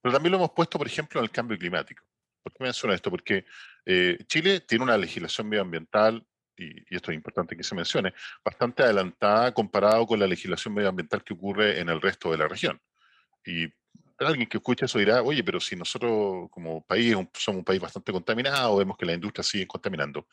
[0.00, 2.04] pero también lo hemos puesto, por ejemplo, en el cambio climático.
[2.42, 3.10] ¿Por qué menciono esto?
[3.10, 3.46] Porque
[3.86, 6.24] eh, Chile tiene una legislación medioambiental
[6.56, 11.34] y, esto es importante que se mencione, bastante adelantada comparado con la legislación medioambiental que
[11.34, 12.80] ocurre en el resto de la región.
[13.44, 13.68] Y
[14.18, 18.12] alguien que escuche eso dirá, oye, pero si nosotros como país somos un país bastante
[18.12, 20.28] contaminado, vemos que la industria sigue contaminando.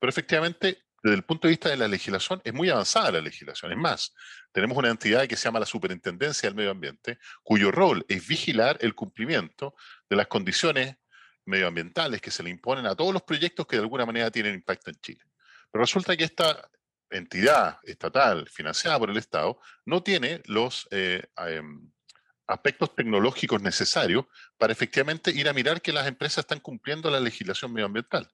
[0.00, 3.72] Pero efectivamente, desde el punto de vista de la legislación, es muy avanzada la legislación.
[3.72, 4.14] Es más,
[4.52, 8.78] tenemos una entidad que se llama la Superintendencia del Medio Ambiente, cuyo rol es vigilar
[8.80, 9.74] el cumplimiento
[10.08, 10.96] de las condiciones
[11.44, 14.90] medioambientales que se le imponen a todos los proyectos que de alguna manera tienen impacto
[14.90, 15.24] en Chile.
[15.76, 16.70] Pero resulta que esta
[17.10, 21.92] entidad estatal financiada por el Estado no tiene los eh, em,
[22.46, 24.24] aspectos tecnológicos necesarios
[24.56, 28.26] para efectivamente ir a mirar que las empresas están cumpliendo la legislación medioambiental.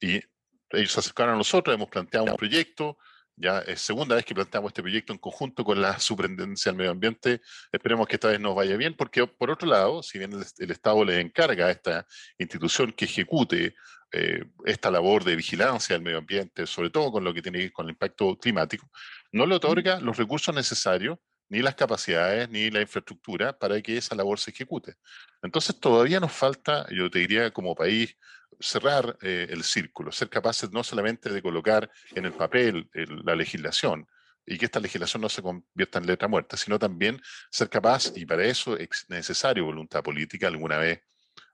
[0.00, 0.22] Y
[0.70, 2.98] ellos se acercaron a nosotros, hemos planteado un proyecto,
[3.36, 6.90] ya es segunda vez que planteamos este proyecto en conjunto con la Superintendencia del Medio
[6.90, 7.42] Ambiente.
[7.70, 11.04] Esperemos que esta vez nos vaya bien, porque por otro lado, si bien el, Estado
[11.04, 12.06] le encarga a esta
[12.38, 13.74] institución que ejecute
[14.12, 17.64] eh, esta labor de vigilancia del medio ambiente, sobre todo con lo que tiene que
[17.64, 18.90] ver con el impacto climático,
[19.32, 21.18] no le otorga los recursos necesarios,
[21.48, 24.94] ni las capacidades, ni la infraestructura para que esa labor se ejecute.
[25.42, 28.16] Entonces todavía nos falta, yo te diría como país,
[28.60, 34.06] cerrar eh, el círculo, ser capaces no solamente de colocar en el papel la legislación
[34.46, 38.24] y que esta legislación no se convierta en letra muerta, sino también ser capaz, y
[38.24, 41.02] para eso es necesario voluntad política, alguna vez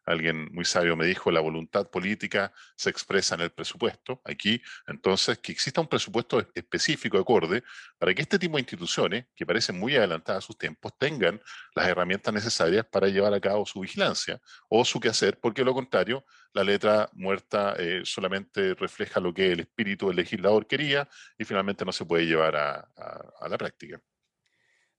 [0.04, 4.20] alguien muy sabio me dijo, la voluntad política se expresa en el presupuesto.
[4.24, 7.62] Aquí, entonces, que exista un presupuesto específico, acorde,
[7.98, 11.40] para que este tipo de instituciones, que parecen muy adelantadas a sus tiempos, tengan
[11.74, 16.24] las herramientas necesarias para llevar a cabo su vigilancia o su quehacer, porque lo contrario,
[16.52, 21.84] la letra muerta eh, solamente refleja lo que el espíritu del legislador quería y finalmente
[21.84, 24.00] no se puede llevar a la práctica.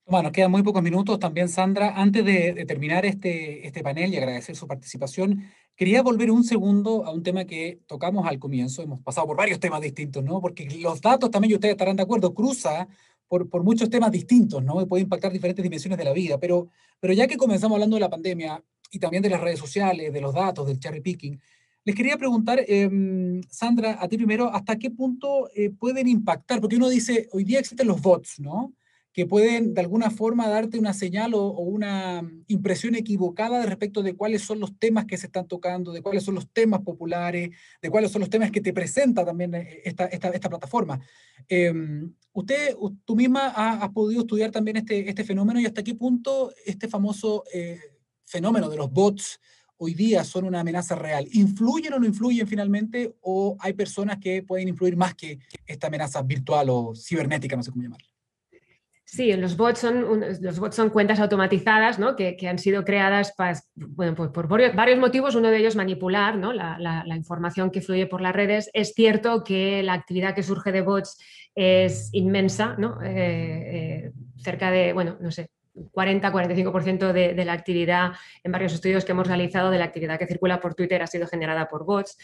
[0.06, 1.94] Bueno, quedan muy pocos minutos también, Sandra.
[1.98, 5.44] Antes de, terminar este, este panel y agradecer su participación,
[5.76, 8.82] quería volver un segundo a un tema que tocamos al comienzo.
[8.82, 10.42] Hemos pasado por varios temas distintos, ¿no?
[10.42, 12.86] Porque los datos también, y ustedes estarán de acuerdo, cruza
[13.28, 14.82] por, por muchos temas distintos, ¿no?
[14.82, 16.38] Y puede impactar diferentes dimensiones de la vida.
[16.38, 16.68] Pero,
[17.00, 20.20] pero ya que comenzamos hablando de la pandemia y también de las redes sociales, de
[20.20, 21.40] los datos, del cherry picking,
[21.82, 26.60] les quería preguntar, em, Sandra, a ti primero, ¿hasta qué punto eh, pueden impactar?
[26.60, 28.74] Porque uno dice, hoy día existen los bots, ¿no?
[29.14, 34.42] Que pueden de alguna forma darte una señal o, una impresión equivocada respecto de cuáles
[34.42, 37.50] son los temas que se están tocando, de cuáles son los temas populares,
[37.80, 40.98] de cuáles son los temas que te presenta también eh, esta, esta, esta plataforma.
[41.48, 46.52] Em, usted, tú misma has, podido estudiar también este, este fenómeno y hasta qué punto
[46.66, 47.78] este famoso eh,
[48.24, 49.38] fenómeno de los bots
[49.76, 51.28] hoy día son una amenaza real.
[51.30, 56.20] ¿Influyen o no influyen finalmente o hay personas que pueden influir más que esta amenaza
[56.22, 58.13] virtual o cibernética, no sé cómo llamarla?
[59.06, 60.24] Sí, los bots son,
[60.58, 62.16] bots son cuentas automatizadas ¿no?
[62.16, 63.34] que, han sido creadas
[63.76, 65.34] bueno, pues por varios motivos.
[65.34, 66.52] Uno de ellos manipular ¿no?
[66.52, 68.70] la, información que fluye por las redes.
[68.72, 71.18] Es cierto que la actividad que surge de bots
[71.54, 73.00] es inmensa, ¿no?
[73.02, 78.12] Eh, eh, cerca de, bueno, no sé, 40-45% de, la actividad
[78.42, 81.26] en varios estudios que hemos realizado de la actividad que circula por Twitter ha sido
[81.26, 82.16] generada por bots.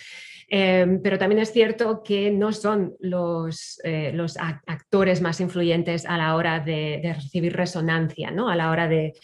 [0.48, 4.16] Em, pero también es cierto que no son los, eh,
[4.66, 8.48] actores más influyentes a la hora de, recibir resonancia, ¿no?
[8.48, 9.14] a la hora de,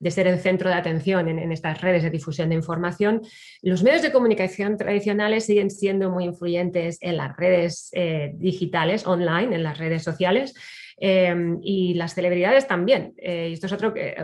[0.00, 3.20] de ser el centro de atención en, estas redes de difusión de información,
[3.62, 9.54] los medios de comunicación tradicionales siguen siendo muy influyentes en las redes eh, digitales, online,
[9.54, 10.54] en las redes sociales,
[11.02, 13.14] Em, y las celebridades también.
[13.16, 14.14] Eh, esto es, otro, eh,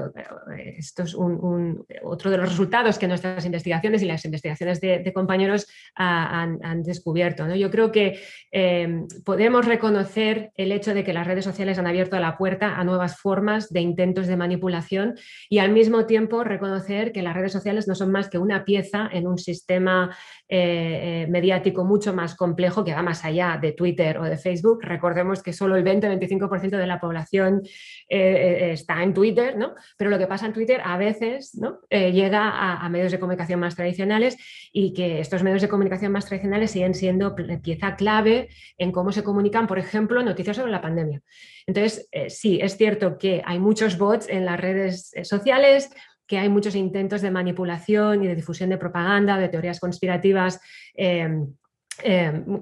[0.77, 6.83] esto es otro de los resultados que nuestras investigaciones y las investigaciones de, compañeros han,
[6.83, 7.47] descubierto.
[7.47, 7.57] ¿no?
[7.57, 8.21] Yo creo que
[8.51, 12.85] em, podemos reconocer el hecho de que las redes sociales han abierto la puerta a
[12.85, 15.15] nuevas formas de intentos de manipulación
[15.49, 19.09] y al mismo tiempo reconocer que las redes sociales no son más que una pieza
[19.11, 20.15] en un sistema
[20.49, 24.81] eh, mediático mucho más complejo que va más allá de Twitter o de Facebook.
[24.83, 27.63] Recordemos que solo el 20-25% de la población
[28.09, 29.75] eh, eh, está en Twitter, ¿no?
[29.97, 31.81] Pero lo que pasa en Twitter a veces ¿no?
[31.91, 34.37] Eh, llega a, medios de comunicación más tradicionales
[34.73, 39.25] y que estos medios de comunicación más tradicionales siguen siendo pieza clave en cómo se
[39.25, 41.21] comunican, por ejemplo, noticias sobre la pandemia.
[41.67, 45.91] Entonces, sí, es cierto que hay muchos bots en las redes sociales,
[46.27, 50.61] que hay muchos intentos de manipulación y de difusión de propaganda, de teorías conspirativas
[50.95, 51.47] eh,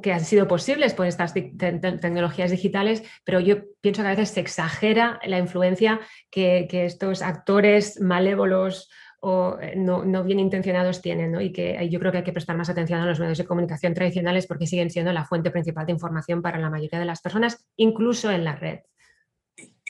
[0.02, 4.40] que han sido posibles por estas tecnologías digitales, pero yo pienso que a veces se
[4.40, 6.00] exagera la influencia
[6.30, 8.90] que, estos actores malévolos
[9.20, 12.68] o eh, no, bien intencionados tienen, y que yo creo que hay que prestar más
[12.68, 16.42] atención a los medios de comunicación tradicionales porque siguen siendo la fuente principal de información
[16.42, 18.80] para la mayoría de las personas, incluso en la red.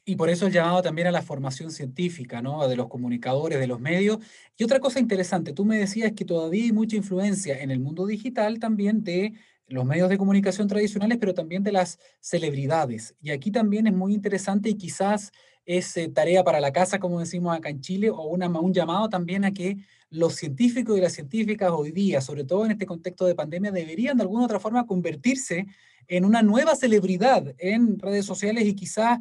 [0.07, 2.69] Y por eso el llamado también a la formación científica, ¿no?
[2.69, 4.19] De los comunicadores, de los medios.
[4.57, 8.07] Y otra cosa interesante, tú me decías que todavía hay mucha influencia en el mundo
[8.07, 9.33] digital también de
[9.67, 13.15] los medios de comunicación tradicionales, pero también de las celebridades.
[13.23, 15.33] Y aquí también es muy interesante y quizás
[15.65, 19.47] es eh, tarea para la casa, como decimos acá en Chile, o un llamado también
[19.47, 19.79] a que
[20.11, 24.19] los científicos y las científicas hoy día, sobre todo en este contexto de pandemia, deberían
[24.19, 25.67] de alguna otra forma convertirse
[26.07, 29.19] en una nueva celebridad en redes sociales y quizás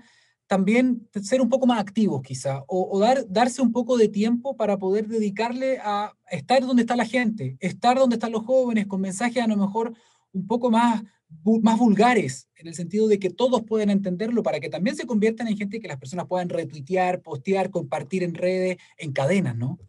[0.54, 4.78] también ser un poco más activos quizá, o, dar, darse un poco de tiempo para
[4.78, 9.42] poder dedicarle a estar donde está la gente, estar donde están los jóvenes, con mensajes
[9.42, 9.96] a lo mejor
[10.32, 11.02] un poco más,
[11.64, 15.48] más vulgares, en el sentido de que todos pueden entenderlo, para que también se conviertan
[15.48, 19.80] en gente que las personas puedan retuitear, postear, compartir en redes, en cadenas, ¿no?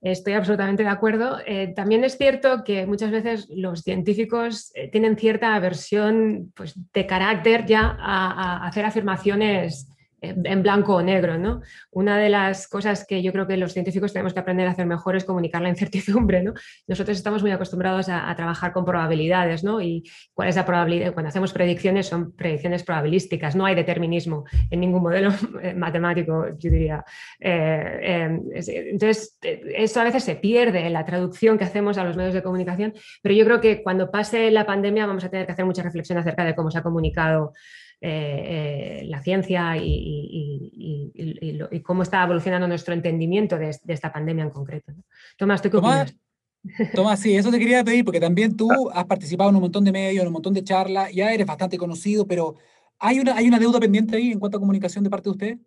[0.00, 1.38] Estoy absolutamente de acuerdo.
[1.44, 7.06] Eh, también es cierto que muchas veces los científicos eh, tienen cierta aversión pues, de
[7.06, 9.88] carácter ya a hacer afirmaciones
[10.20, 11.38] en blanco o negro.
[11.38, 11.60] ¿no?
[11.90, 14.86] Una de las cosas que yo creo que los científicos tenemos que aprender a hacer
[14.86, 16.42] mejor es comunicar la incertidumbre.
[16.42, 16.54] ¿no?
[16.86, 19.80] Nosotros estamos muy acostumbrados a, trabajar con probabilidades ¿no?
[19.80, 21.12] y cuál es la probabilidad.
[21.12, 25.30] Cuando hacemos predicciones son predicciones probabilísticas, no hay determinismo en ningún modelo
[25.76, 27.04] matemático, yo diría.
[27.40, 32.16] Eh, em, entonces, eso a veces se pierde en la traducción que hacemos a los
[32.16, 35.52] medios de comunicación, pero yo creo que cuando pase la pandemia vamos a tener que
[35.52, 37.52] hacer mucha reflexión acerca de cómo se ha comunicado
[38.00, 44.92] eh, eh, la ciencia y, cómo está evolucionando nuestro entendimiento de, esta pandemia en concreto.
[45.36, 46.14] Tomás, ¿tú qué Tomás,
[46.94, 49.92] Tomás, sí, eso te quería pedir, porque también tú has participado en un montón de
[49.92, 52.54] medios, en un montón de charlas, ya eres bastante conocido, pero
[52.98, 55.58] ¿hay una, ¿hay una deuda pendiente ahí en cuanto a comunicación de parte de usted?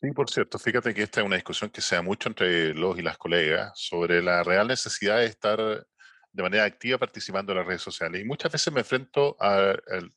[0.00, 2.98] Sí, por cierto, fíjate que esta es una discusión que se da mucho entre los
[2.98, 5.86] y las colegas sobre la real necesidad de estar
[6.32, 8.20] de manera activa participando en las redes sociales.
[8.20, 10.12] Y muchas veces me enfrento al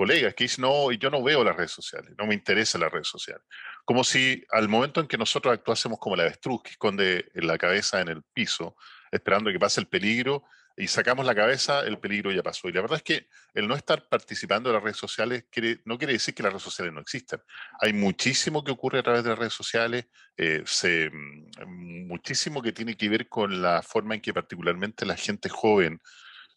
[0.00, 3.06] colegas que dicen, no, yo no veo las redes sociales, no me interesan las redes
[3.06, 3.44] sociales.
[3.84, 8.00] Como si al momento en que nosotros actuásemos como la avestruz que esconde la cabeza
[8.00, 8.76] en el piso,
[9.12, 10.42] esperando que pase el peligro,
[10.74, 12.66] y sacamos la cabeza, el peligro ya pasó.
[12.66, 15.44] Y la verdad es que el no estar participando en las redes sociales
[15.84, 17.42] no quiere decir que las redes sociales no existan.
[17.78, 20.06] Hay muchísimo que ocurre a través de las redes sociales,
[20.38, 20.64] eh,
[21.12, 26.00] mm, muchísimo que tiene que ver con la forma en que particularmente la gente joven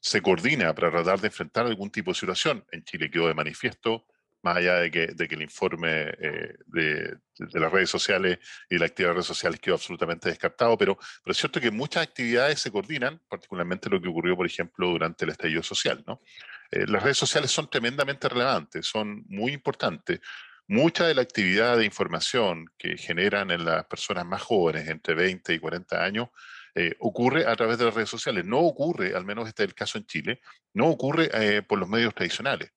[0.03, 2.65] se coordina para tratar de enfrentar algún tipo de situación.
[2.73, 4.05] En Chile quedó de manifiesto,
[4.41, 7.17] más allá de que, de que el informe eh, de,
[7.53, 8.37] las redes sociales
[8.69, 12.59] y la actividad de redes sociales quedó absolutamente descartado, pero, es cierto que muchas actividades
[12.59, 16.03] se coordinan, particularmente lo que ocurrió, por ejemplo, durante el estallido social.
[16.05, 16.21] ¿no?
[16.69, 20.19] Eh, las redes sociales son tremendamente relevantes, son muy importantes.
[20.67, 25.53] Mucha de la actividad de información que generan en las personas más jóvenes, entre 20
[25.53, 26.27] y 40 años,
[26.75, 28.45] eh, ocurre a través de las redes sociales.
[28.45, 30.41] No ocurre, al menos este es el caso en Chile,
[30.73, 32.71] no ocurre eh, por los medios tradicionales.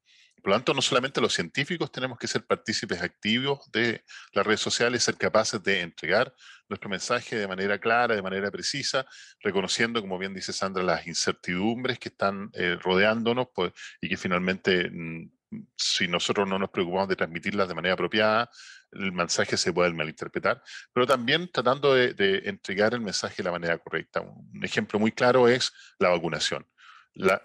[0.46, 4.60] Por lo tanto, no solamente los científicos tenemos que ser partícipes activos de las redes
[4.60, 6.32] sociales, ser capaces de entregar
[6.68, 9.06] nuestro mensaje de manera clara, de manera precisa,
[9.40, 14.88] reconociendo, como bien dice Sandra, las incertidumbres que están eh, rodeándonos pues, y que finalmente
[14.88, 15.30] mm,
[15.76, 18.50] si nosotros no nos preocupamos de transmitirlas de manera apropiada,
[18.92, 20.62] el mensaje se puede malinterpretar,
[20.92, 24.20] pero también tratando de, entregar el mensaje de la manera correcta.
[24.20, 26.66] Un ejemplo muy claro es la vacunación.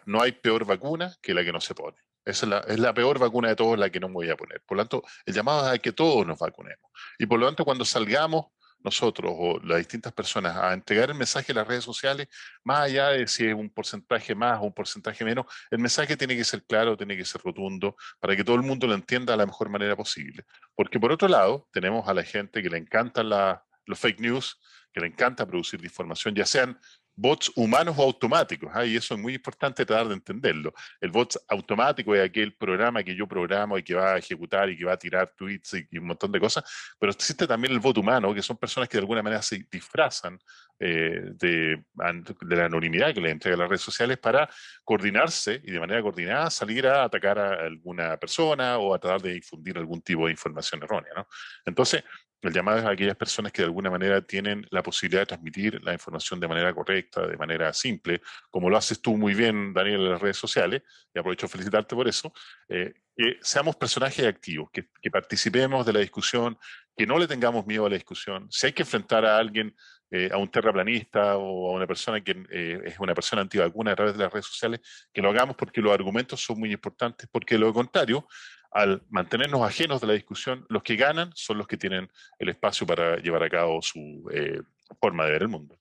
[0.05, 1.97] no hay peor vacuna que la que no se pone.
[2.23, 4.61] Es la, peor vacuna de todos la que no voy a poner.
[4.61, 6.91] Por lo tanto, el llamado es a que todos nos vacunemos.
[7.17, 8.47] Y por lo tanto, cuando salgamos
[8.83, 12.27] nosotros o las distintas personas a entregar el mensaje en las redes sociales,
[12.63, 16.35] más allá de si es un porcentaje más o un porcentaje menos, el mensaje tiene
[16.35, 19.37] que ser claro, tiene que ser rotundo, para que todo el mundo lo entienda de
[19.37, 20.45] la mejor manera posible.
[20.75, 24.59] Porque por otro lado, tenemos a la gente que le encantan los fake news,
[24.93, 26.79] que le encanta producir información, ya sean
[27.21, 28.83] bots humanos o automáticos, ¿ah?
[28.83, 30.73] y eso es muy importante tratar de entenderlo.
[30.99, 34.77] El bot automático es aquel programa que yo programo y que va a ejecutar y
[34.77, 36.63] que va a tirar tweets y, un montón de cosas,
[36.99, 40.39] pero existe también el bot humano, que son personas que de alguna manera se disfrazan
[40.79, 44.49] eh, de, de, la anonimidad que les entrega las redes sociales para
[44.83, 49.33] coordinarse y de manera coordinada salir a atacar a alguna persona o a tratar de
[49.33, 51.11] difundir algún tipo de información errónea.
[51.15, 51.27] ¿no?
[51.65, 52.03] Entonces,
[52.47, 55.81] el llamado es a aquellas personas que de alguna manera tienen la posibilidad de transmitir
[55.83, 60.01] la información de manera correcta, de manera simple, como lo haces tú muy bien, Daniel,
[60.01, 60.81] en las redes sociales,
[61.13, 62.33] y aprovecho a felicitarte por eso,
[62.67, 66.57] eh, que seamos personajes activos, que, participemos de la discusión,
[66.95, 68.47] que no le tengamos miedo a la discusión.
[68.49, 69.75] Si hay que enfrentar a alguien,
[70.09, 73.95] eh, a un terraplanista o a una persona que eh, es una persona antivacuna a
[73.95, 74.81] través de las redes sociales,
[75.13, 78.27] que lo hagamos porque los argumentos son muy importantes, porque lo contrario,
[78.71, 82.09] al mantenernos ajenos de la discusión, los que ganan son los que tienen
[82.39, 84.61] el espacio para llevar a cabo su eh,
[84.99, 85.77] forma de ver el mundo.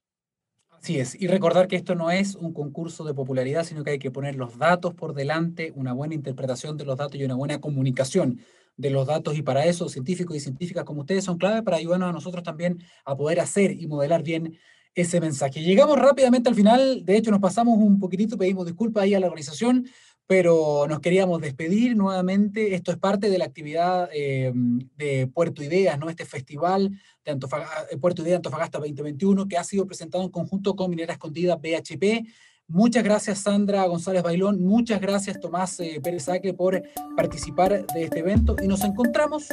[0.70, 3.98] Así es, y recordar que esto no es un concurso de popularidad, sino que hay
[3.98, 7.60] que poner los datos por delante, una buena interpretación de los datos y una buena
[7.60, 8.40] comunicación
[8.78, 12.08] de los datos, y para eso científicos y científicas como ustedes son clave para ayudarnos
[12.08, 14.58] a nosotros también a poder hacer y modelar bien
[14.94, 15.60] ese mensaje.
[15.62, 19.26] Llegamos rápidamente al final, de hecho nos pasamos un poquitito, pedimos disculpas ahí a la
[19.26, 19.86] organización,
[20.30, 22.76] pero nos queríamos despedir nuevamente.
[22.76, 26.08] Esto es parte de la actividad eh, de Puerto Ideas, ¿no?
[26.08, 26.92] este festival
[27.24, 31.56] de eh, Puerto Ideas Antofagasta 2021 que ha sido presentado en conjunto con Minera Escondida
[31.56, 32.28] BHP.
[32.68, 36.80] Muchas gracias Sandra González Bailón, muchas gracias Tomás eh, Pérez Aque por
[37.16, 39.48] participar de este evento y nos encontramos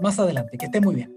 [0.00, 0.56] más adelante.
[0.56, 1.14] Que estén muy bien.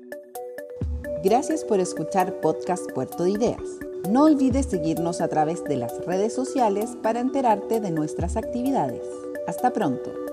[1.23, 3.61] Gracias por escuchar Podcast Puerto de Ideas.
[4.07, 9.01] No olvides seguirnos a través de las redes sociales para enterarte de nuestras actividades.
[9.47, 10.26] Hasta pronto.